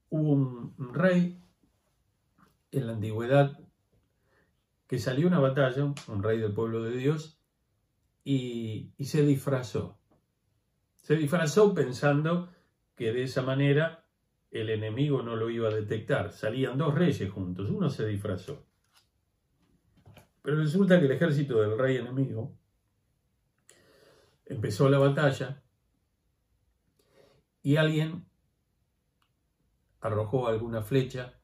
[0.10, 1.42] hubo un rey
[2.72, 3.60] en la antigüedad
[4.88, 7.40] que salió una batalla, un rey del pueblo de Dios,
[8.24, 9.98] y, y se disfrazó.
[10.98, 12.50] Se disfrazó pensando
[12.96, 14.06] que de esa manera
[14.52, 16.32] el enemigo no lo iba a detectar.
[16.32, 18.68] Salían dos reyes juntos, uno se disfrazó.
[20.42, 22.58] Pero resulta que el ejército del rey enemigo
[24.46, 25.62] empezó la batalla
[27.62, 28.26] y alguien
[30.00, 31.40] arrojó alguna flecha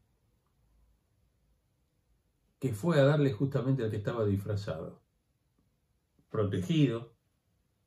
[2.59, 5.03] que fue a darle justamente al que estaba disfrazado.
[6.29, 7.15] Protegido,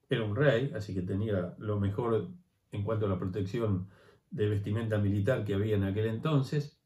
[0.08, 2.28] era un rey, así que tenía lo mejor
[2.72, 3.88] en cuanto a la protección
[4.30, 6.80] de vestimenta militar que había en aquel entonces.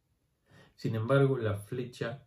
[0.76, 2.26] Sin embargo, la flecha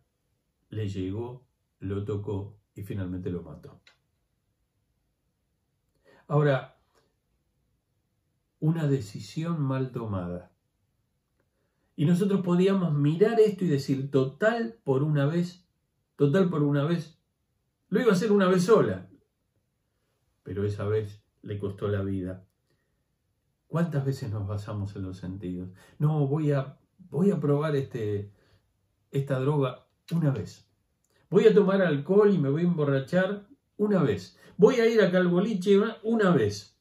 [0.70, 1.47] le llegó,
[1.80, 3.80] lo tocó y finalmente lo mató.
[6.26, 6.78] Ahora,
[8.60, 10.52] una decisión mal tomada.
[11.96, 15.66] Y nosotros podíamos mirar esto y decir, total por una vez,
[16.16, 17.18] total por una vez,
[17.88, 19.08] lo iba a hacer una vez sola,
[20.42, 22.46] pero esa vez le costó la vida.
[23.66, 25.70] ¿Cuántas veces nos basamos en los sentidos?
[25.98, 26.78] No, voy a,
[27.10, 28.32] voy a probar este,
[29.10, 30.67] esta droga una vez.
[31.30, 34.38] Voy a tomar alcohol y me voy a emborrachar una vez.
[34.56, 36.78] Voy a ir acá al boliche una vez.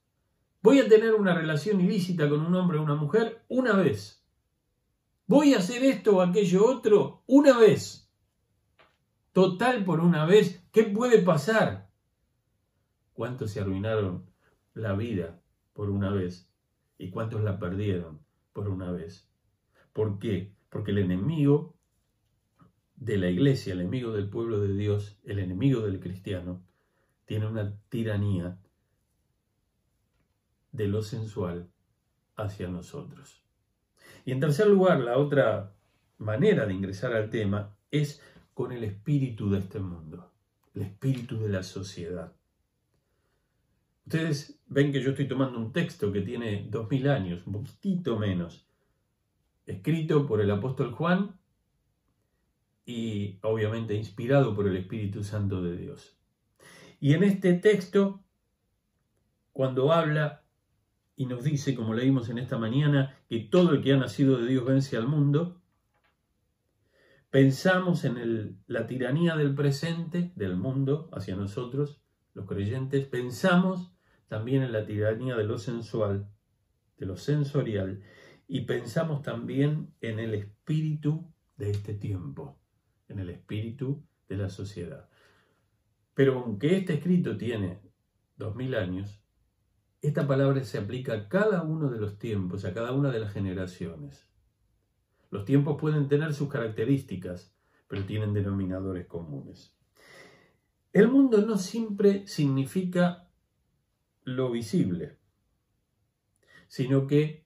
[0.62, 4.26] Voy a tener una relación ilícita con un hombre o una mujer una vez.
[5.28, 8.10] Voy a hacer esto o aquello otro una vez.
[9.34, 10.64] Total por una vez.
[10.72, 11.90] ¿Qué puede pasar?
[13.14, 14.26] ¿Cuántos se arruinaron
[14.74, 15.42] la vida
[15.74, 16.50] por una vez?
[16.98, 18.22] ¿Y cuántos la perdieron
[18.54, 19.30] por una vez?
[19.94, 20.56] ¿Por qué?
[20.70, 21.77] Porque el enemigo
[22.98, 26.64] de la iglesia, el enemigo del pueblo de Dios, el enemigo del cristiano,
[27.26, 28.58] tiene una tiranía
[30.72, 31.70] de lo sensual
[32.36, 33.44] hacia nosotros.
[34.26, 35.74] Y en tercer lugar, la otra
[36.18, 38.22] manera de ingresar al tema es
[38.54, 40.32] con el espíritu de este mundo,
[40.74, 42.34] el espíritu de la sociedad.
[44.06, 48.18] Ustedes ven que yo estoy tomando un texto que tiene dos mil años, un poquitito
[48.18, 48.68] menos,
[49.66, 51.37] escrito por el apóstol Juan
[52.88, 56.18] y obviamente inspirado por el Espíritu Santo de Dios.
[57.02, 58.24] Y en este texto,
[59.52, 60.46] cuando habla
[61.18, 64.48] y nos dice, como leímos en esta mañana, que todo el que ha nacido de
[64.48, 65.62] Dios vence al mundo,
[67.30, 72.02] pensamos en la tiranía del presente, del mundo, hacia nosotros,
[72.34, 73.92] los creyentes, pensamos
[74.30, 76.30] también en la tiranía de lo sensual,
[76.98, 78.02] de lo sensorial,
[78.48, 82.58] y pensamos también en el espíritu de este tiempo,
[83.10, 85.10] en el espíritu de la sociedad.
[86.14, 87.80] Pero aunque este escrito tiene
[88.38, 89.22] dos mil años,
[90.02, 93.34] esta palabra se aplica a cada uno de los tiempos, a cada una de las
[93.34, 94.28] generaciones.
[95.30, 97.54] Los tiempos pueden tener sus características,
[97.88, 99.76] pero tienen denominadores comunes.
[100.94, 103.30] El mundo no siempre significa
[104.24, 105.18] lo visible,
[106.68, 107.46] sino que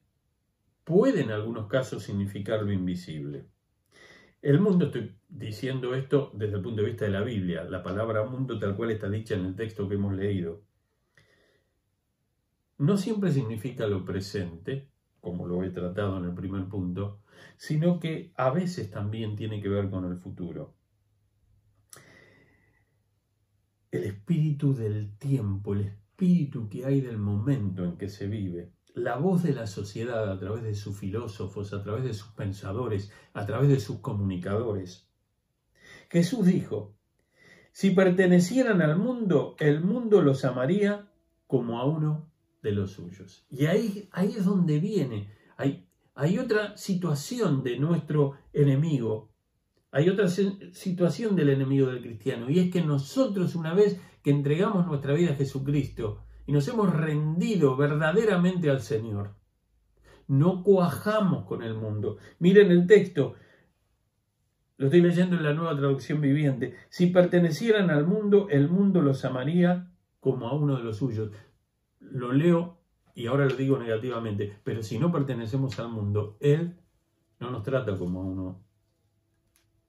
[0.84, 3.47] puede en algunos casos significar lo invisible.
[4.41, 8.25] El mundo, estoy diciendo esto desde el punto de vista de la Biblia, la palabra
[8.25, 10.63] mundo tal cual está dicha en el texto que hemos leído.
[12.80, 17.21] No siempre significa lo presente, como lo he tratado en el primer punto,
[17.56, 20.73] sino que a veces también tiene que ver con el futuro.
[23.91, 29.17] El espíritu del tiempo, el espíritu que hay del momento en que se vive, la
[29.17, 33.45] voz de la sociedad a través de sus filósofos, a través de sus pensadores, a
[33.45, 35.08] través de sus comunicadores.
[36.10, 36.93] Jesús dijo,
[37.71, 41.10] si pertenecieran al mundo, el mundo los amaría
[41.47, 42.30] como a uno
[42.62, 43.45] de los suyos.
[43.49, 49.32] Y ahí, ahí es donde viene, hay, hay otra situación de nuestro enemigo,
[49.91, 54.86] hay otra situación del enemigo del cristiano, y es que nosotros una vez que entregamos
[54.86, 59.36] nuestra vida a Jesucristo, y nos hemos rendido verdaderamente al Señor.
[60.27, 62.17] No cuajamos con el mundo.
[62.39, 63.36] Miren el texto,
[64.77, 66.75] lo estoy leyendo en la nueva traducción viviente.
[66.89, 71.32] Si pertenecieran al mundo, el mundo los amaría como a uno de los suyos.
[71.99, 72.80] Lo leo
[73.13, 76.77] y ahora lo digo negativamente, pero si no pertenecemos al mundo, Él
[77.39, 78.63] no nos trata como a uno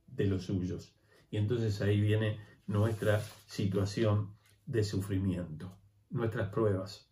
[0.09, 0.95] de los suyos.
[1.31, 4.35] Y entonces ahí viene nuestra situación
[4.67, 5.82] de sufrimiento
[6.13, 7.11] nuestras pruebas.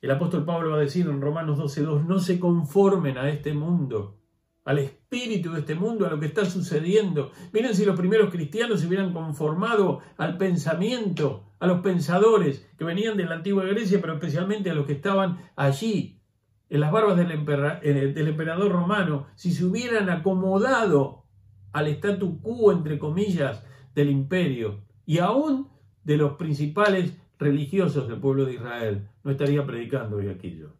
[0.00, 4.18] El apóstol Pablo va a decir en Romanos 12.2, no se conformen a este mundo,
[4.64, 7.32] al espíritu de este mundo, a lo que está sucediendo.
[7.52, 13.16] Miren si los primeros cristianos se hubieran conformado al pensamiento, a los pensadores que venían
[13.16, 16.22] de la antigua Grecia, pero especialmente a los que estaban allí,
[16.70, 21.26] en las barbas del, eh, del emperador romano, si se hubieran acomodado
[21.72, 23.64] al statu quo, entre comillas,
[23.94, 25.68] del imperio, y aún
[26.04, 30.76] de los principales religiosos del pueblo de Israel, no estaría predicando hoy aquello.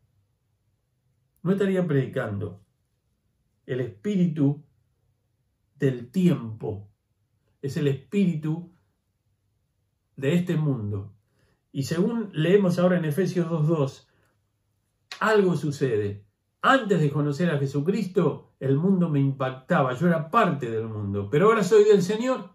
[1.42, 2.61] No estaría predicando.
[3.66, 4.62] El espíritu
[5.79, 6.88] del tiempo
[7.62, 8.70] es el espíritu
[10.16, 11.14] de este mundo.
[11.73, 14.07] Y según leemos ahora en Efesios 2.2,
[15.20, 16.27] algo sucede.
[16.61, 21.46] Antes de conocer a Jesucristo, el mundo me impactaba, yo era parte del mundo, pero
[21.46, 22.51] ahora soy del Señor.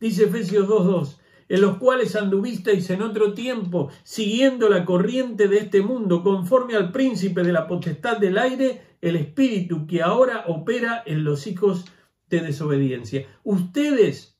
[0.00, 5.82] Dice Efesios 2.2, en los cuales anduvisteis en otro tiempo, siguiendo la corriente de este
[5.82, 11.24] mundo, conforme al príncipe de la potestad del aire, el espíritu que ahora opera en
[11.24, 11.84] los hijos
[12.28, 13.26] de desobediencia.
[13.42, 14.38] Ustedes,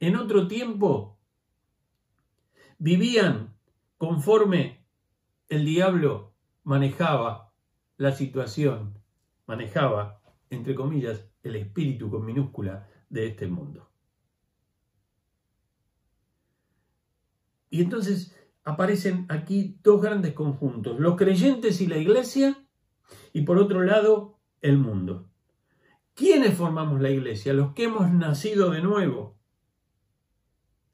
[0.00, 1.18] en otro tiempo,
[2.78, 3.54] vivían
[3.98, 4.84] conforme
[5.48, 6.32] el diablo
[6.64, 7.52] manejaba
[7.96, 8.94] la situación,
[9.46, 13.89] manejaba, entre comillas, el espíritu con minúscula de este mundo.
[17.70, 22.66] Y entonces aparecen aquí dos grandes conjuntos, los creyentes y la iglesia,
[23.32, 25.30] y por otro lado, el mundo.
[26.14, 27.54] ¿Quiénes formamos la iglesia?
[27.54, 29.38] Los que hemos nacido de nuevo.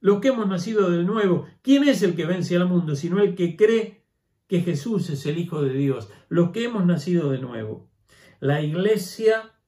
[0.01, 1.47] Los que hemos nacido de nuevo.
[1.63, 2.95] ¿Quién es el que vence al mundo?
[2.95, 4.05] Sino el que cree
[4.47, 6.11] que Jesús es el Hijo de Dios.
[6.29, 7.91] Los que hemos nacido de nuevo.
[8.39, 9.59] La iglesia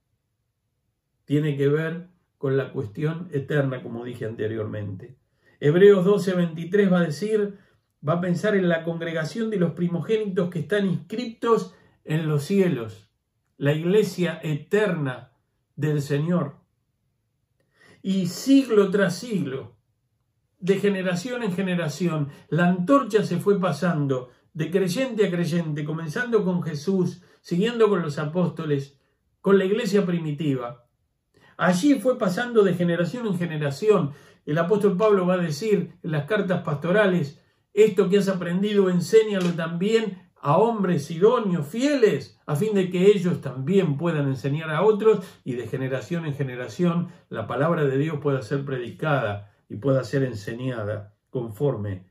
[1.24, 5.16] tiene que ver con la cuestión eterna, como dije anteriormente.
[5.60, 7.58] Hebreos 12, 23 va a decir,
[8.06, 13.10] va a pensar en la congregación de los primogénitos que están inscriptos en los cielos,
[13.56, 15.32] la iglesia eterna
[15.74, 16.56] del Señor.
[18.02, 19.76] Y siglo tras siglo,
[20.60, 26.62] de generación en generación, la antorcha se fue pasando de creyente a creyente, comenzando con
[26.62, 28.98] Jesús, siguiendo con los apóstoles,
[29.40, 30.84] con la iglesia primitiva.
[31.56, 34.12] Allí fue pasando de generación en generación,
[34.46, 37.40] el apóstol Pablo va a decir en las cartas pastorales,
[37.74, 43.40] esto que has aprendido enséñalo también a hombres idóneos, fieles, a fin de que ellos
[43.40, 48.42] también puedan enseñar a otros y de generación en generación la palabra de Dios pueda
[48.42, 52.06] ser predicada y pueda ser enseñada conforme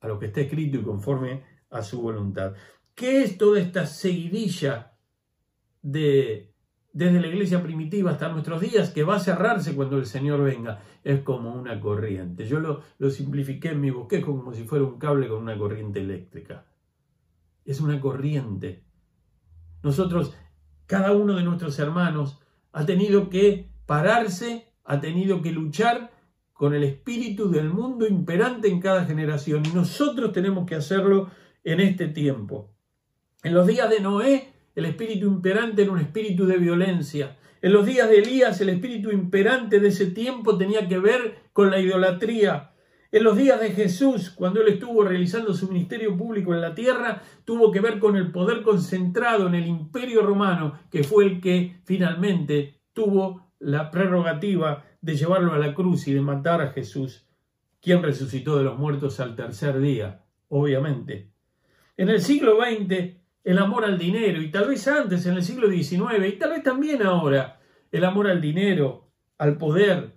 [0.00, 2.54] a lo que está escrito y conforme a su voluntad.
[2.94, 4.92] ¿Qué es toda esta seguidilla
[5.82, 6.47] de
[6.92, 10.80] desde la iglesia primitiva hasta nuestros días, que va a cerrarse cuando el Señor venga.
[11.04, 12.46] Es como una corriente.
[12.46, 16.00] Yo lo, lo simplifiqué en mi bosquejo como si fuera un cable con una corriente
[16.00, 16.66] eléctrica.
[17.64, 18.82] Es una corriente.
[19.82, 20.34] Nosotros,
[20.86, 22.40] cada uno de nuestros hermanos,
[22.72, 26.10] ha tenido que pararse, ha tenido que luchar
[26.52, 29.62] con el espíritu del mundo imperante en cada generación.
[29.64, 31.30] Y nosotros tenemos que hacerlo
[31.62, 32.74] en este tiempo.
[33.44, 34.47] En los días de Noé,
[34.78, 37.36] el espíritu imperante era un espíritu de violencia.
[37.60, 41.72] En los días de Elías, el espíritu imperante de ese tiempo tenía que ver con
[41.72, 42.70] la idolatría.
[43.10, 47.22] En los días de Jesús, cuando él estuvo realizando su ministerio público en la tierra,
[47.44, 51.80] tuvo que ver con el poder concentrado en el imperio romano, que fue el que
[51.82, 57.26] finalmente tuvo la prerrogativa de llevarlo a la cruz y de matar a Jesús,
[57.80, 61.32] quien resucitó de los muertos al tercer día, obviamente.
[61.96, 65.70] En el siglo XX, el amor al dinero, y tal vez antes, en el siglo
[65.70, 67.58] XIX, y tal vez también ahora,
[67.90, 69.08] el amor al dinero,
[69.38, 70.16] al poder.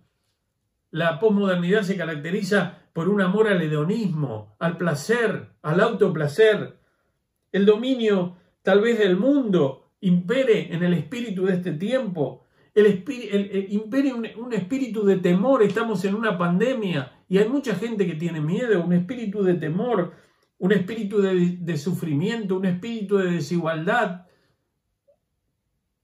[0.90, 6.78] La posmodernidad se caracteriza por un amor al hedonismo, al placer, al autoplacer.
[7.54, 12.48] El dominio tal vez del mundo impere en el espíritu de este tiempo.
[12.76, 13.06] El,
[13.70, 18.16] impere un, un espíritu de temor, estamos en una pandemia y hay mucha gente que
[18.16, 20.12] tiene miedo, un espíritu de temor,
[20.62, 24.28] un espíritu de, sufrimiento, un espíritu de desigualdad.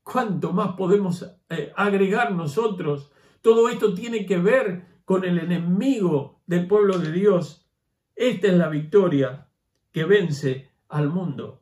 [0.02, 3.12] ¿Cuánto más podemos eh, agregar nosotros?
[3.43, 7.70] Todo esto tiene que ver con el enemigo del pueblo de Dios.
[8.15, 9.48] Esta es la victoria
[9.91, 11.62] que vence al mundo.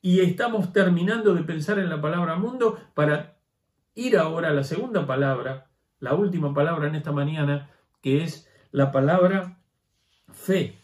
[0.00, 3.40] Y estamos terminando de pensar en la palabra mundo para
[3.96, 7.68] ir ahora a la segunda palabra, la última palabra en esta mañana,
[8.00, 9.58] que es la palabra
[10.30, 10.78] fe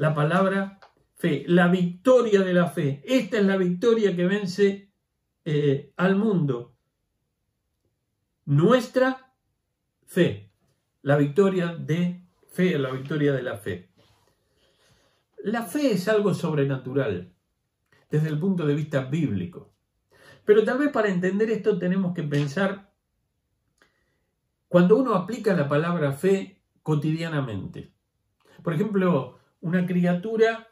[0.00, 0.80] la palabra
[1.14, 3.02] fe, la victoria de la fe.
[3.04, 4.90] Esta es la victoria que vence
[5.44, 6.74] eh, al mundo.
[8.46, 9.34] Nuestra
[10.06, 10.54] fe,
[11.02, 13.90] la victoria de fe, la victoria de la fe.
[15.44, 17.34] La fe es algo sobrenatural
[18.08, 19.74] desde el punto de vista bíblico.
[20.46, 22.90] Pero tal vez para entender esto tenemos que pensar
[24.66, 27.92] cuando uno aplica la palabra fe cotidianamente.
[28.62, 30.68] Por ejemplo, una criatura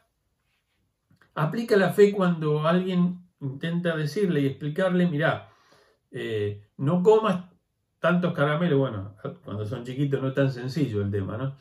[1.35, 5.49] aplica la fe cuando alguien intenta decirle y explicarle, mira,
[6.11, 7.45] eh, no comas
[7.99, 11.55] tantos caramelos, bueno, cuando son chiquitos no es tan sencillo el tema, ¿no?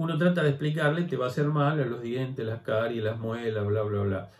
[0.00, 3.18] uno trata de explicarle, te va a hacer mal a los dientes, las caries, las
[3.18, 4.30] muelas, bla, bla, bla.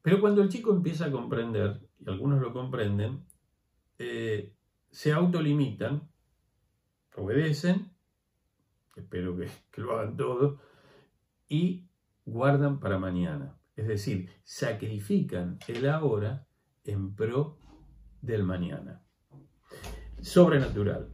[0.00, 3.24] Pero cuando el chico empieza a comprender, y algunos lo comprenden,
[3.98, 4.52] eh,
[4.90, 6.08] se autolimitan,
[7.16, 7.90] obedecen,
[8.94, 10.60] espero que, que lo hagan todos,
[11.52, 11.86] y
[12.24, 13.58] guardan para mañana.
[13.76, 16.46] Es decir, sacrifican el ahora
[16.84, 17.58] en pro
[18.22, 19.02] del mañana.
[20.22, 21.12] Sobrenatural.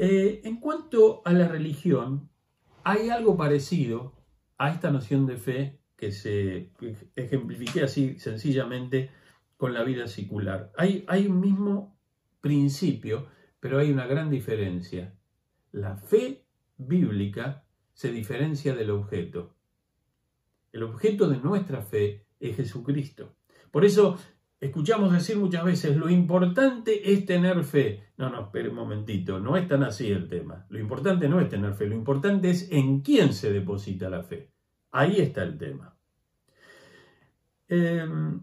[0.00, 2.30] Eh, en cuanto a la religión,
[2.82, 4.14] hay algo parecido
[4.56, 6.72] a esta noción de fe que se
[7.14, 9.10] ejemplifique así sencillamente
[9.58, 10.72] con la vida secular.
[10.78, 11.98] Hay, hay un mismo
[12.40, 13.28] principio,
[13.60, 15.14] pero hay una gran diferencia.
[15.72, 16.46] La fe
[16.78, 19.54] bíblica se diferencia del objeto.
[20.72, 23.36] El objeto de nuestra fe es Jesucristo.
[23.70, 24.18] Por eso
[24.60, 28.12] escuchamos decir muchas veces, lo importante es tener fe.
[28.16, 30.66] No, no, espere un momentito, no es tan así el tema.
[30.68, 34.52] Lo importante no es tener fe, lo importante es en quién se deposita la fe.
[34.92, 35.96] Ahí está el tema.
[37.68, 38.40] Em,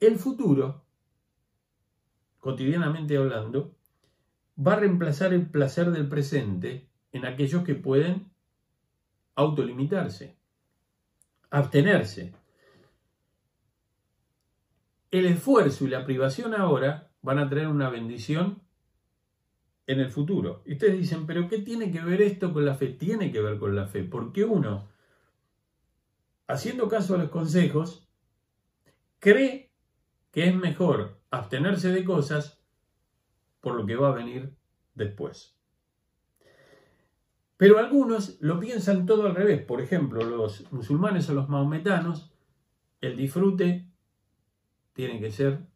[0.00, 0.84] el futuro,
[2.38, 3.76] cotidianamente hablando,
[4.64, 8.30] va a reemplazar el placer del presente en aquellos que pueden
[9.34, 10.36] autolimitarse,
[11.50, 12.34] abstenerse.
[15.10, 18.62] El esfuerzo y la privación ahora van a traer una bendición
[19.86, 20.62] en el futuro.
[20.66, 22.88] Y ustedes dicen, pero ¿qué tiene que ver esto con la fe?
[22.88, 24.88] Tiene que ver con la fe, porque uno,
[26.46, 28.06] haciendo caso a los consejos,
[29.18, 29.72] cree
[30.30, 32.59] que es mejor abstenerse de cosas
[33.60, 34.54] por lo que va a venir
[34.94, 35.56] después.
[37.56, 39.62] Pero algunos lo piensan todo al revés.
[39.62, 42.32] Por ejemplo, los musulmanes o los maometanos,
[43.02, 43.86] el disfrute
[44.94, 45.66] tiene que ser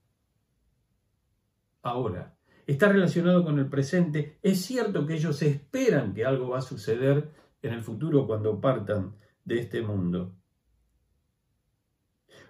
[1.82, 2.38] ahora.
[2.66, 4.38] Está relacionado con el presente.
[4.42, 7.30] Es cierto que ellos esperan que algo va a suceder
[7.60, 10.34] en el futuro cuando partan de este mundo.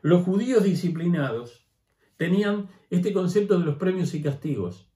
[0.01, 1.67] Los judíos disciplinados
[2.17, 4.94] tenían este concepto de los premios y castigos.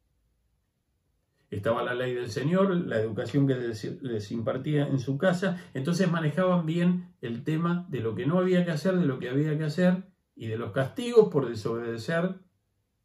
[1.50, 6.66] Estaba la ley del Señor, la educación que les, impartía en su casa, entonces manejaban
[6.66, 9.64] bien el tema de lo que no había que hacer, de lo que había que
[9.64, 10.04] hacer
[10.36, 12.34] y de los castigos por desobedecer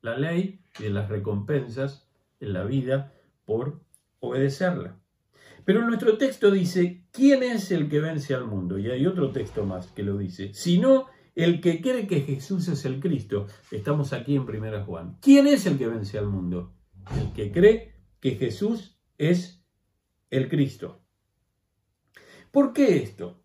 [0.02, 2.06] la ley y de las recompensas
[2.42, 3.14] en la vida
[3.46, 3.82] por
[4.20, 5.00] obedecerla.
[5.64, 8.78] Pero nuestro texto dice, ¿quién es el que vence al mundo?
[8.78, 12.84] Y hay otro texto más que lo dice, sino el que cree que Jesús es
[12.84, 13.48] el Cristo.
[13.72, 15.18] Estamos aquí en 1 Juan.
[15.22, 16.74] ¿Quién es el que vence al mundo?
[17.18, 17.93] El que cree
[18.24, 19.62] que Jesús es
[20.30, 21.02] el Cristo.
[22.52, 23.44] ¿Por qué esto?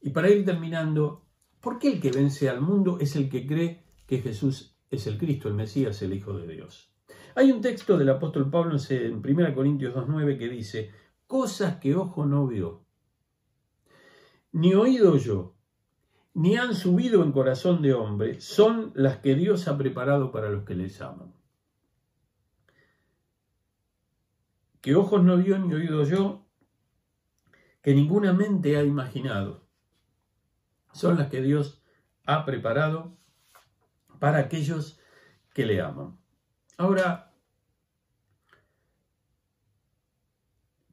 [0.00, 1.26] Y para ir terminando,
[1.60, 5.18] ¿por qué el que vence al mundo es el que cree que Jesús es el
[5.18, 6.94] Cristo, el Mesías, el Hijo de Dios?
[7.34, 10.92] Hay un texto del apóstol Pablo en 1 Corintios 2.9 que dice,
[11.26, 12.84] cosas que ojo no vio,
[14.52, 15.56] ni oído yo,
[16.34, 20.62] ni han subido en corazón de hombre, son las que Dios ha preparado para los
[20.62, 21.41] que les aman.
[24.82, 26.44] Que ojos no vio ni oído yo,
[27.82, 29.64] que ninguna mente ha imaginado.
[30.92, 31.82] Son las que Dios
[32.26, 33.16] ha preparado
[34.18, 35.00] para aquellos
[35.54, 36.18] que le aman.
[36.76, 37.32] Ahora,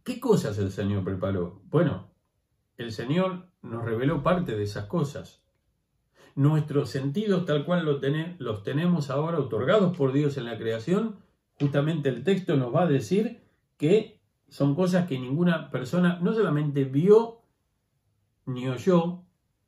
[0.04, 1.62] ¿qué cosas el Señor preparó?
[1.66, 2.12] Bueno,
[2.78, 5.44] el Señor nos reveló parte de esas cosas.
[6.36, 11.20] Nuestros sentidos, tal cual los tenemos ahora otorgados por Dios en la creación,
[11.60, 13.49] justamente el texto nos va a decir
[13.80, 17.42] que son cosas que ninguna persona no solamente vio
[18.46, 19.24] ni oyó,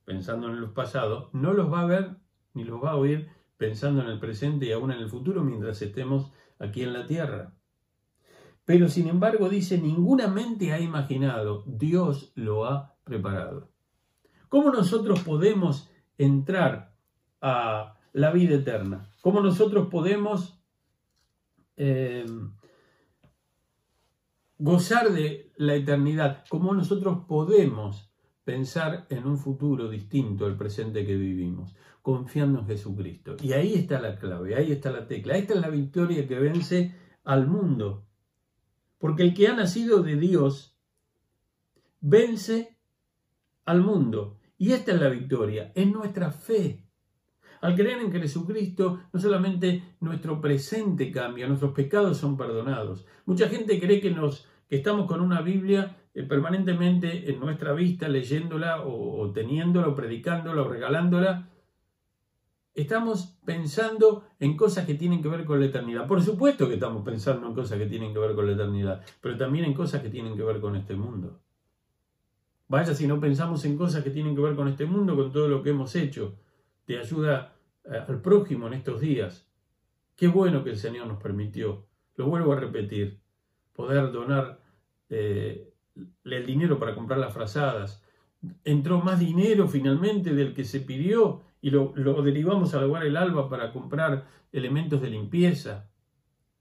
[0.06, 2.18] pensando en los pasados, no los va a ver
[2.54, 5.82] ni los va a oír pensando en el presente y aún en el futuro mientras
[5.82, 7.54] estemos aquí en la tierra.
[8.66, 13.70] Pero sin embargo dice, ninguna mente ha imaginado, Dios lo ha preparado.
[14.50, 16.94] ¿Cómo nosotros podemos entrar
[17.40, 19.10] a la vida eterna?
[19.22, 20.60] ¿Cómo nosotros podemos
[21.78, 22.26] eh,
[24.62, 28.12] gozar de la eternidad, cómo nosotros podemos
[28.44, 33.38] pensar en un futuro distinto al presente que vivimos, confiando en Jesucristo.
[33.42, 36.96] Y ahí está la clave, ahí está la tecla, esta es la victoria que vence
[37.24, 38.06] al mundo.
[39.00, 40.78] Porque el que ha nacido de Dios
[42.00, 42.78] vence
[43.66, 44.38] al mundo.
[44.60, 46.86] Y esta es la victoria, es nuestra fe.
[47.62, 53.08] Al creer en Jesucristo, no solamente nuestro presente cambia, nuestros pecados son perdonados.
[53.26, 58.84] Mucha gente cree que nos estamos con una Biblia eh, permanentemente en nuestra vista, leyéndola
[58.86, 61.50] o, teniéndola o predicándola o regalándola.
[62.74, 66.08] estamos pensando en cosas que tienen que ver con la eternidad.
[66.08, 69.38] Por supuesto que estamos pensando en cosas que tienen que ver con la eternidad, pero
[69.38, 71.42] también en cosas que tienen que ver con este mundo.
[72.70, 75.50] Vaya si no pensamos en cosas que tienen que ver con este mundo, con todo
[75.50, 76.38] lo que hemos hecho
[76.88, 79.46] de ayuda eh, al prójimo en estos días.
[80.16, 83.20] Qué bueno que el Señor nos permitió, lo vuelvo a repetir,
[83.74, 84.61] poder donar
[85.12, 85.70] eh,
[86.24, 88.04] el dinero para comprar las frazadas.
[88.64, 91.94] Entró más dinero finalmente del que se pidió y lo,
[92.24, 95.90] derivamos al lugar el alba para comprar elementos de limpieza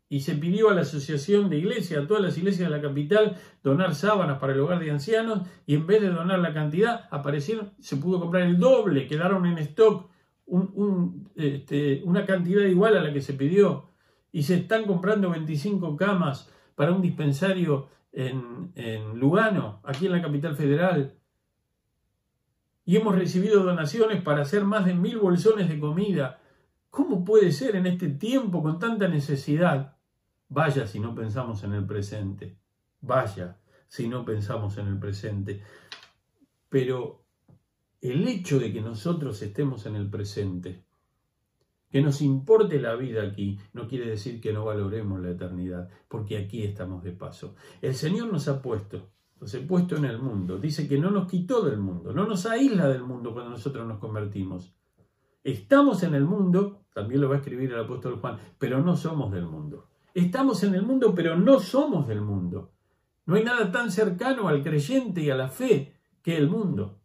[0.09, 3.37] y se pidió a la asociación de iglesias, a todas las iglesias de la capital,
[3.63, 7.73] donar sábanas para el hogar de ancianos y en vez de donar la cantidad, aparecieron,
[7.79, 10.11] se pudo comprar el doble, quedaron en stock
[11.37, 13.91] este, una cantidad igual a la que se pidió
[14.33, 20.23] y se están comprando 25 camas para un dispensario en, en Lugano, aquí en la
[20.23, 21.17] capital federal.
[22.85, 26.41] Y hemos recibido donaciones para hacer más de mil bolsones de comida.
[26.91, 29.97] ¿Cómo puede ser en este tiempo con tanta necesidad
[30.51, 32.59] Vaya si no pensamos en el presente.
[33.01, 33.57] Vaya
[33.87, 35.63] si no pensamos en el presente.
[36.69, 37.25] Pero
[38.01, 40.85] el hecho de que nosotros estemos en el presente,
[41.91, 46.39] que nos importe la vida aquí, no quiere decir que no valoremos la eternidad, porque
[46.39, 47.57] aquí estamos de paso.
[47.83, 49.11] El Señor nos ha puesto,
[49.41, 50.59] nos ha puesto en el mundo.
[50.59, 53.99] Dice que no nos quitó del mundo, no nos aísla del mundo cuando nosotros nos
[53.99, 54.73] convertimos.
[55.43, 59.33] Estamos en el mundo, también lo va a escribir el apóstol Juan, pero no somos
[59.33, 59.89] del mundo.
[60.15, 62.73] Estamos en el mundo, pero no somos del mundo.
[63.27, 67.01] No hay nada tan cercano al creyente y a la fe que el mundo.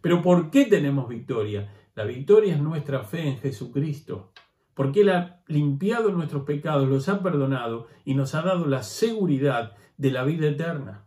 [0.00, 1.72] Pero ¿por qué tenemos victoria?
[1.94, 4.32] La victoria es nuestra fe en Jesucristo,
[4.74, 9.74] porque Él ha limpiado nuestros pecados, los ha perdonado y nos ha dado la seguridad
[9.98, 11.06] de la vida eterna.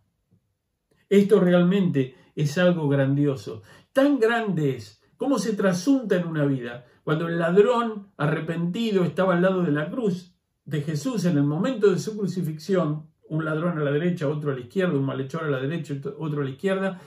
[1.08, 3.62] Esto realmente es algo grandioso.
[3.92, 9.42] Tan grande es como se trasunta en una vida cuando el ladrón arrepentido estaba al
[9.42, 13.84] lado de la cruz de Jesús en el momento de su crucifixión, un ladrón a
[13.84, 17.00] la derecha, otro a la izquierda, un malhechor a la derecha, otro a la izquierda,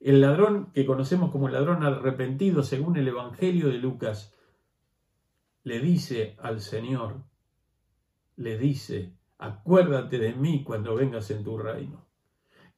[0.00, 4.34] el ladrón que conocemos como el ladrón arrepentido según el Evangelio de Lucas,
[5.64, 7.24] le dice al Señor,
[8.36, 12.06] le dice, acuérdate de mí cuando vengas en tu reino.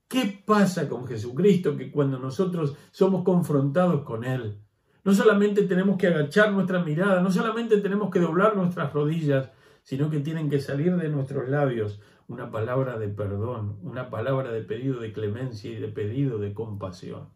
[0.08, 4.58] ¿Qué pasa con Jesucristo que cuando nosotros somos confrontados con Él,
[5.04, 9.50] no solamente tenemos que agachar nuestra mirada, no solamente tenemos que doblar nuestras rodillas,
[9.82, 12.00] sino que tienen que salir de nuestros labios
[12.30, 17.30] una palabra de perdón, una palabra de pedido de clemencia y de pedido de compasión.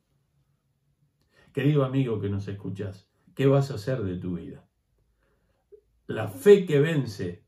[1.52, 4.64] Querido amigo que nos escuchas, ¿qué vas a hacer de tu vida?
[6.06, 7.44] La fe que vence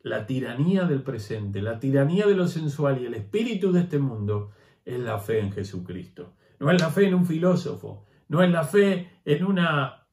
[0.00, 4.52] la tiranía del presente, la tiranía de lo sensual y el espíritu de este mundo
[4.86, 6.32] es la fe en Jesucristo.
[6.60, 10.06] No es la fe en un filósofo, no es la fe en una,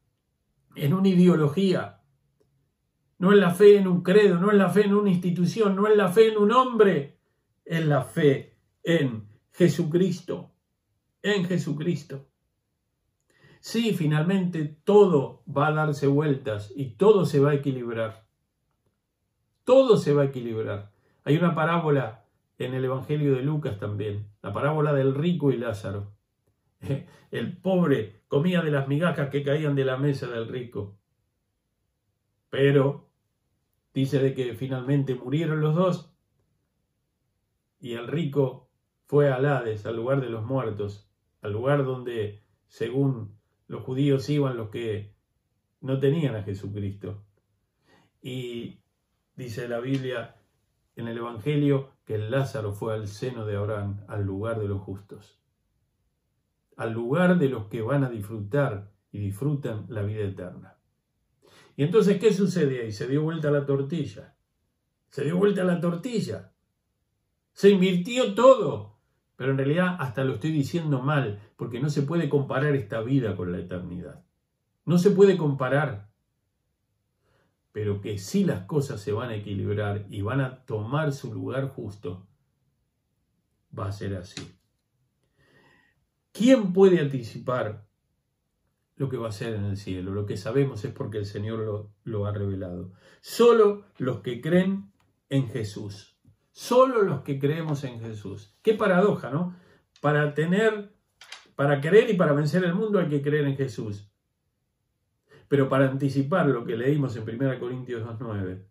[0.75, 1.94] en una ideología,
[3.17, 5.87] no es la fe en un credo, no es la fe en una institución, no
[5.87, 7.17] es la fe en un hombre,
[7.63, 10.51] es la fe en Jesucristo,
[11.21, 12.27] en Jesucristo.
[13.59, 18.27] Sí, finalmente todo va a darse vueltas y todo se va a equilibrar.
[19.63, 20.91] Todo se va a equilibrar.
[21.23, 22.25] Hay una parábola
[22.59, 26.13] en el Evangelio de Lucas también, la parábola del rico y Lázaro.
[27.31, 30.97] El pobre comía de las migajas que caían de la mesa del rico.
[32.49, 33.04] Pero
[33.95, 36.13] Dice de que finalmente murieron los dos
[37.79, 38.69] y el rico
[39.05, 41.09] fue a Hades, al lugar de los muertos,
[41.41, 43.37] al lugar donde, según
[43.67, 45.15] los judíos, iban los que
[45.79, 47.23] no tenían a Jesucristo.
[48.21, 48.81] Y
[49.37, 50.35] dice la Biblia
[50.97, 55.39] en el Evangelio que Lázaro fue al seno de Abraham, al lugar de los justos,
[56.75, 60.75] al lugar de los que van a disfrutar y disfrutan la vida eterna.
[61.75, 62.91] Y entonces, ¿qué sucede ahí?
[62.91, 64.35] Se dio vuelta la tortilla.
[65.09, 66.53] Se dio vuelta la tortilla.
[67.53, 68.95] Se invirtió todo.
[69.35, 73.35] Pero en realidad hasta lo estoy diciendo mal, porque no se puede comparar esta vida
[73.35, 74.23] con la eternidad.
[74.85, 76.09] No se puede comparar.
[77.73, 81.67] Pero que si las cosas se van a equilibrar y van a tomar su lugar
[81.67, 82.25] justo,
[83.77, 84.55] va a ser así.
[86.31, 87.84] ¿Quién puede anticipar
[88.97, 90.13] lo que va a ser en el cielo.
[90.13, 92.91] Lo que sabemos es porque el Señor lo, ha revelado.
[93.21, 94.91] Solo los que creen
[95.29, 96.17] en Jesús.
[96.51, 98.55] Solo los que creemos en Jesús.
[98.61, 99.55] Qué paradoja, ¿no?
[100.01, 100.93] Para tener,
[101.55, 104.09] para creer y para vencer el mundo hay que creer en Jesús.
[105.47, 108.65] Pero para anticipar lo que leímos en 1 Corintios 2.9,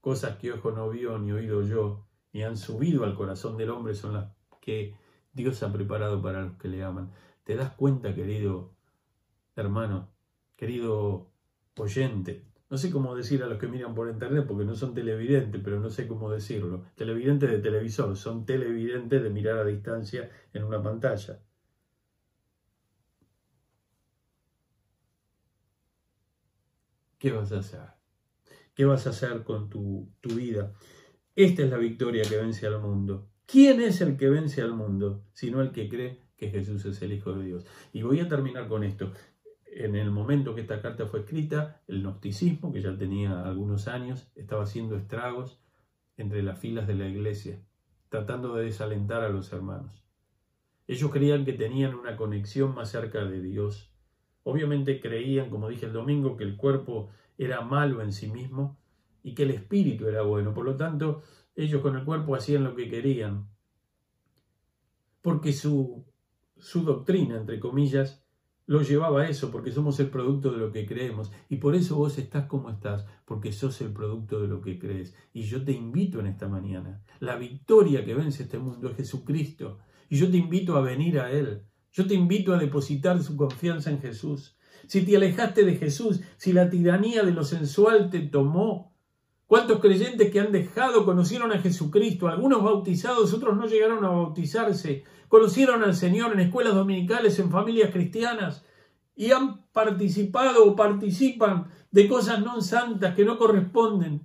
[0.00, 3.94] cosas que ojo no vio ni oído yo, ni han subido al corazón del hombre,
[3.94, 4.96] son las que
[5.32, 7.12] Dios ha preparado para los que le aman.
[7.44, 8.74] ¿Te das cuenta, querido
[9.56, 10.12] hermano,
[10.56, 11.30] querido
[11.76, 12.44] oyente.
[12.70, 15.80] No sé cómo decir a los que miran por internet porque no son televidentes, pero
[15.80, 16.84] no sé cómo decirlo.
[16.94, 21.40] Televidentes de televisor, son televidentes de mirar a distancia en una pantalla.
[27.18, 27.80] ¿Qué vas a hacer?
[28.74, 30.72] ¿Qué vas a hacer con tu, tu vida?
[31.34, 33.28] Esta es la victoria que vence al mundo.
[33.46, 35.24] ¿Quién es el que vence al mundo?
[35.32, 37.66] Sino el que cree que Jesús es el Hijo de Dios.
[37.92, 39.12] Y voy a terminar con esto.
[39.72, 44.30] En el momento que esta carta fue escrita, el gnosticismo, que ya tenía algunos años,
[44.34, 45.60] estaba haciendo estragos
[46.16, 47.62] entre las filas de la iglesia,
[48.08, 50.04] tratando de desalentar a los hermanos.
[50.88, 53.92] Ellos creían que tenían una conexión más cerca de Dios.
[54.42, 58.76] Obviamente creían, como dije el domingo, que el cuerpo era malo en sí mismo
[59.22, 60.52] y que el espíritu era bueno.
[60.52, 61.22] Por lo tanto,
[61.54, 63.48] ellos con el cuerpo hacían lo que querían.
[65.22, 66.04] Porque su
[66.60, 68.19] su doctrina, entre comillas,
[68.70, 71.32] lo llevaba a eso, porque somos el producto de lo que creemos.
[71.48, 75.12] Y por eso vos estás como estás, porque sos el producto de lo que crees.
[75.32, 77.02] Y yo te invito en esta mañana.
[77.18, 79.78] La victoria que vence este mundo es Jesucristo.
[80.08, 81.64] Y yo te invito a venir a Él.
[81.90, 84.56] Yo te invito a depositar su confianza en Jesús.
[84.86, 88.89] Si te alejaste de Jesús, si la tiranía de lo sensual te tomó,
[89.50, 92.28] ¿cuántos creyentes que han dejado conocieron a Jesucristo?
[92.28, 97.92] Algunos bautizados, otros no llegaron a bautizarse conocieron al Señor en escuelas dominicales, en familias
[97.92, 98.66] cristianas,
[99.14, 104.22] y han participado o participan de cosas no santas que no corresponden.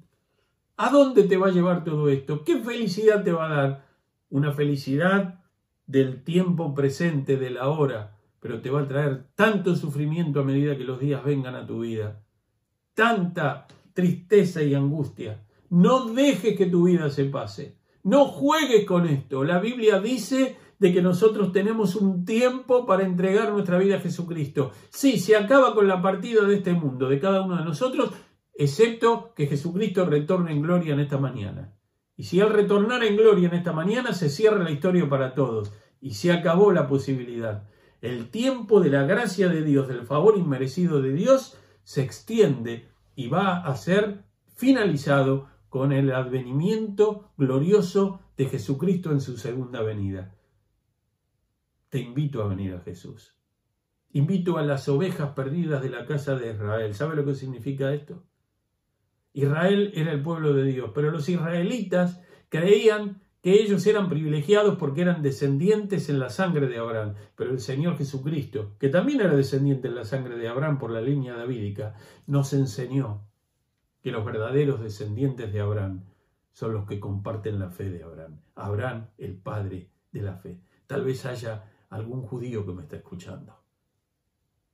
[0.77, 2.43] ¿A dónde te va a llevar todo esto?
[2.43, 3.85] ¿Qué felicidad te va a dar?
[4.31, 5.43] Una felicidad
[5.85, 10.75] del tiempo presente, de la hora, pero te va a traer tanto sufrimiento a medida
[10.75, 12.23] que los días vengan a tu vida.
[12.95, 15.41] Tanta tristeza y angustia.
[15.69, 17.77] No dejes que tu vida se pase.
[18.03, 19.43] No juegues con esto.
[19.43, 24.71] La Biblia dice de que nosotros tenemos un tiempo para entregar nuestra vida a Jesucristo.
[24.89, 28.11] Sí, se acaba con la partida de este mundo, de cada uno de nosotros,
[28.53, 31.73] excepto que Jesucristo retorne en gloria en esta mañana.
[32.17, 35.71] Y si Él retornara en gloria en esta mañana, se cierra la historia para todos
[36.01, 37.67] y se acabó la posibilidad.
[38.01, 43.27] El tiempo de la gracia de Dios, del favor inmerecido de Dios, se extiende y
[43.27, 44.23] va a ser
[44.55, 50.35] finalizado con el advenimiento glorioso de Jesucristo en su segunda venida
[51.95, 53.37] te invito a venir a Jesús.
[54.11, 56.93] Invito a las ovejas perdidas de la casa de Israel.
[56.93, 58.21] ¿Sabe lo que significa esto?
[59.31, 65.01] Israel era el pueblo de Dios, pero los israelitas creían que ellos eran privilegiados porque
[65.01, 67.13] eran descendientes en la sangre de Abraham.
[67.35, 70.99] Pero el Señor Jesucristo, que también era descendiente en la sangre de Abraham por la
[70.99, 71.93] línea davídica,
[72.25, 73.21] nos enseñó
[74.01, 76.05] que los verdaderos descendientes de Abraham
[76.53, 78.39] son los que comparten la fe de Abraham.
[78.55, 80.59] Abraham, el padre de la fe.
[80.87, 83.59] Tal vez haya algún judío que me está escuchando.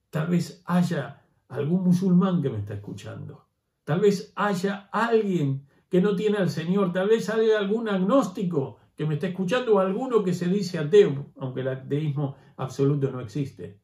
[0.09, 3.47] Tal vez haya algún musulmán que me está escuchando.
[3.83, 6.93] Tal vez haya alguien que no tiene al Señor.
[6.93, 11.33] Tal vez haya algún agnóstico que me está escuchando o alguno que se dice ateo,
[11.37, 13.81] aunque el ateísmo absoluto no existe.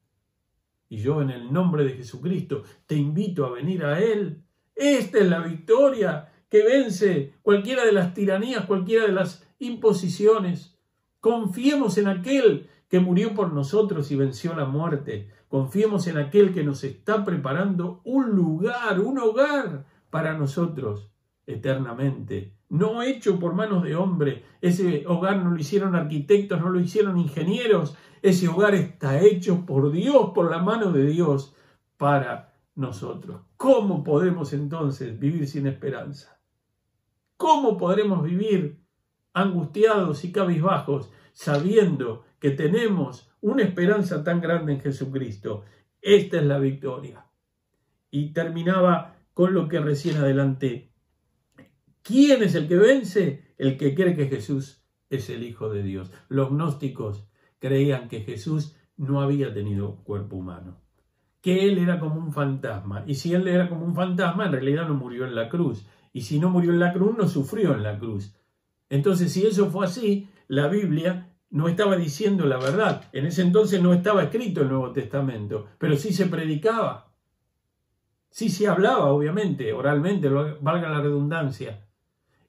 [0.88, 4.42] Y yo en el nombre de Jesucristo te invito a venir a Él.
[4.74, 10.80] Esta es la victoria que vence cualquiera de las tiranías, cualquiera de las imposiciones.
[11.20, 15.30] Confiemos en aquel que murió por nosotros y venció la muerte.
[15.50, 21.12] Confiemos en aquel que nos está preparando un lugar, un hogar para nosotros
[21.48, 22.54] eternamente.
[22.70, 24.44] No hecho por manos de hombre.
[24.62, 27.98] Ese hogar no lo hicieron arquitectos, no lo hicieron ingenieros.
[28.22, 31.56] Ese hogar está hecho por Dios, por la mano de Dios,
[31.98, 33.42] para nosotros.
[33.58, 36.40] ¿Cómo podemos entonces vivir sin esperanza?
[37.38, 38.84] ¿Cómo podremos vivir
[39.38, 45.64] angustiados y cabizbajos sabiendo que tenemos una esperanza tan grande en Jesucristo.
[46.02, 47.26] Esta es la victoria.
[48.10, 50.92] Y terminaba con lo que recién adelante.
[52.08, 53.44] ¿Quién es el que vence?
[53.58, 56.10] El que cree que Jesús es el Hijo de Dios.
[56.30, 57.28] Los gnósticos
[57.60, 60.80] creían que Jesús no había tenido cuerpo humano,
[61.42, 63.04] que Él era como un fantasma.
[63.06, 65.86] Y si Él era como un fantasma, en realidad no murió en la cruz.
[66.14, 68.34] Y si no murió en la cruz, no sufrió en la cruz.
[68.90, 73.04] Entonces, si eso fue así, la Biblia no estaba diciendo la verdad.
[73.12, 77.12] En ese entonces no estaba escrito el Nuevo Testamento, pero sí se predicaba.
[78.30, 81.84] Sí se hablaba, obviamente, oralmente, valga la redundancia.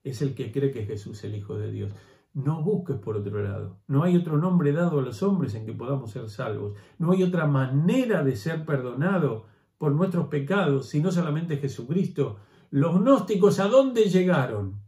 [0.09, 1.93] Es el que cree que Jesús es el Hijo de Dios.
[2.33, 3.79] No busques por otro lado.
[3.87, 6.75] No hay otro nombre dado a los hombres en que podamos ser salvos.
[6.97, 9.45] No hay otra manera de ser perdonado
[9.77, 12.37] por nuestros pecados, sino solamente Jesucristo.
[12.71, 14.81] Los gnósticos, ¿a dónde llegaron?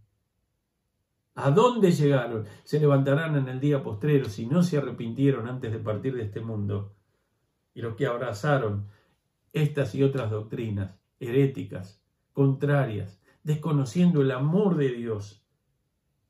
[1.35, 2.45] ¿A dónde llegaron?
[2.63, 6.41] Se levantarán en el día postrero si no se arrepintieron antes de partir de este
[6.41, 6.93] mundo.
[7.73, 8.87] Y los que abrazaron
[9.53, 12.01] estas y otras doctrinas heréticas,
[12.33, 15.43] contrarias, desconociendo el amor de Dios,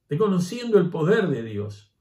[0.09, 1.93] desconociendo el poder de Dios.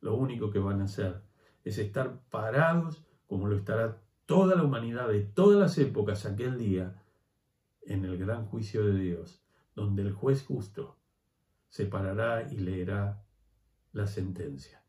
[0.00, 1.22] Lo único que van a hacer
[1.64, 7.02] es estar parados como lo estará toda la humanidad de todas las épocas aquel día
[7.82, 9.42] en el gran juicio de Dios,
[9.74, 10.96] donde el juez justo
[11.68, 13.22] se parará y leerá
[13.92, 14.82] la sentencia.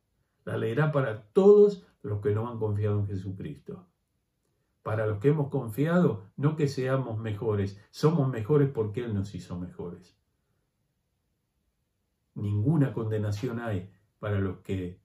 [0.44, 3.88] La leerá para todos los que no han confiado en Jesucristo.
[4.86, 9.60] Para los que hemos confiado, no que seamos mejores, somos mejores porque Él nos hizo
[9.60, 10.16] mejores.
[12.36, 15.02] Ninguna condenación hay para los que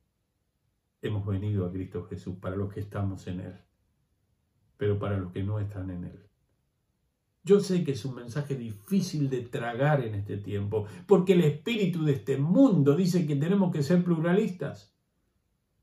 [1.00, 3.54] hemos venido a Cristo Jesús, para los que estamos en Él,
[4.76, 6.28] pero para los que no están en Él.
[7.42, 12.04] Yo sé que es un mensaje difícil de tragar en este tiempo, porque el espíritu
[12.04, 14.94] de este mundo dice que tenemos que ser pluralistas.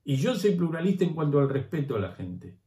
[0.04, 2.60] Y yo soy pluralista en cuanto al respeto a la gente.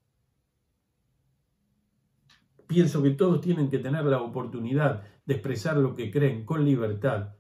[2.71, 7.35] Pienso que todos tienen que tener la oportunidad de expresar lo que creen con libertad,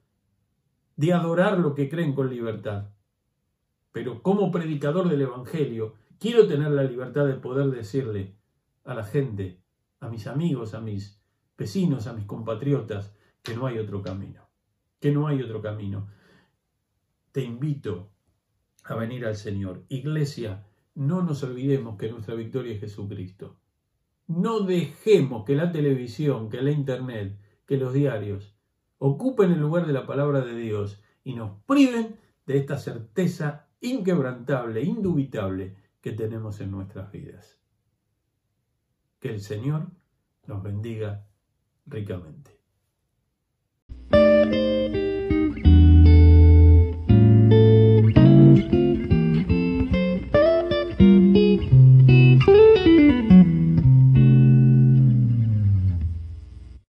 [0.96, 2.88] de adorar lo que creen con libertad.
[3.92, 8.34] Pero como predicador del Evangelio, quiero tener la libertad de poder decirle
[8.82, 9.62] a la gente,
[10.00, 11.22] a mis amigos, a mis
[11.56, 14.50] vecinos, a mis compatriotas, que no hay otro camino,
[14.98, 16.08] que no hay otro camino.
[17.30, 18.10] Te invito
[18.82, 19.84] a venir al Señor.
[19.90, 20.66] Iglesia,
[20.96, 23.59] no nos olvidemos que nuestra victoria es Jesucristo.
[24.30, 28.54] No dejemos que la televisión, que la internet, que los diarios
[28.98, 32.16] ocupen el lugar de la palabra de Dios y nos priven
[32.46, 37.60] de esta certeza inquebrantable, indubitable que tenemos en nuestras vidas.
[39.18, 39.90] Que el Señor
[40.46, 41.26] nos bendiga
[41.86, 42.59] ricamente.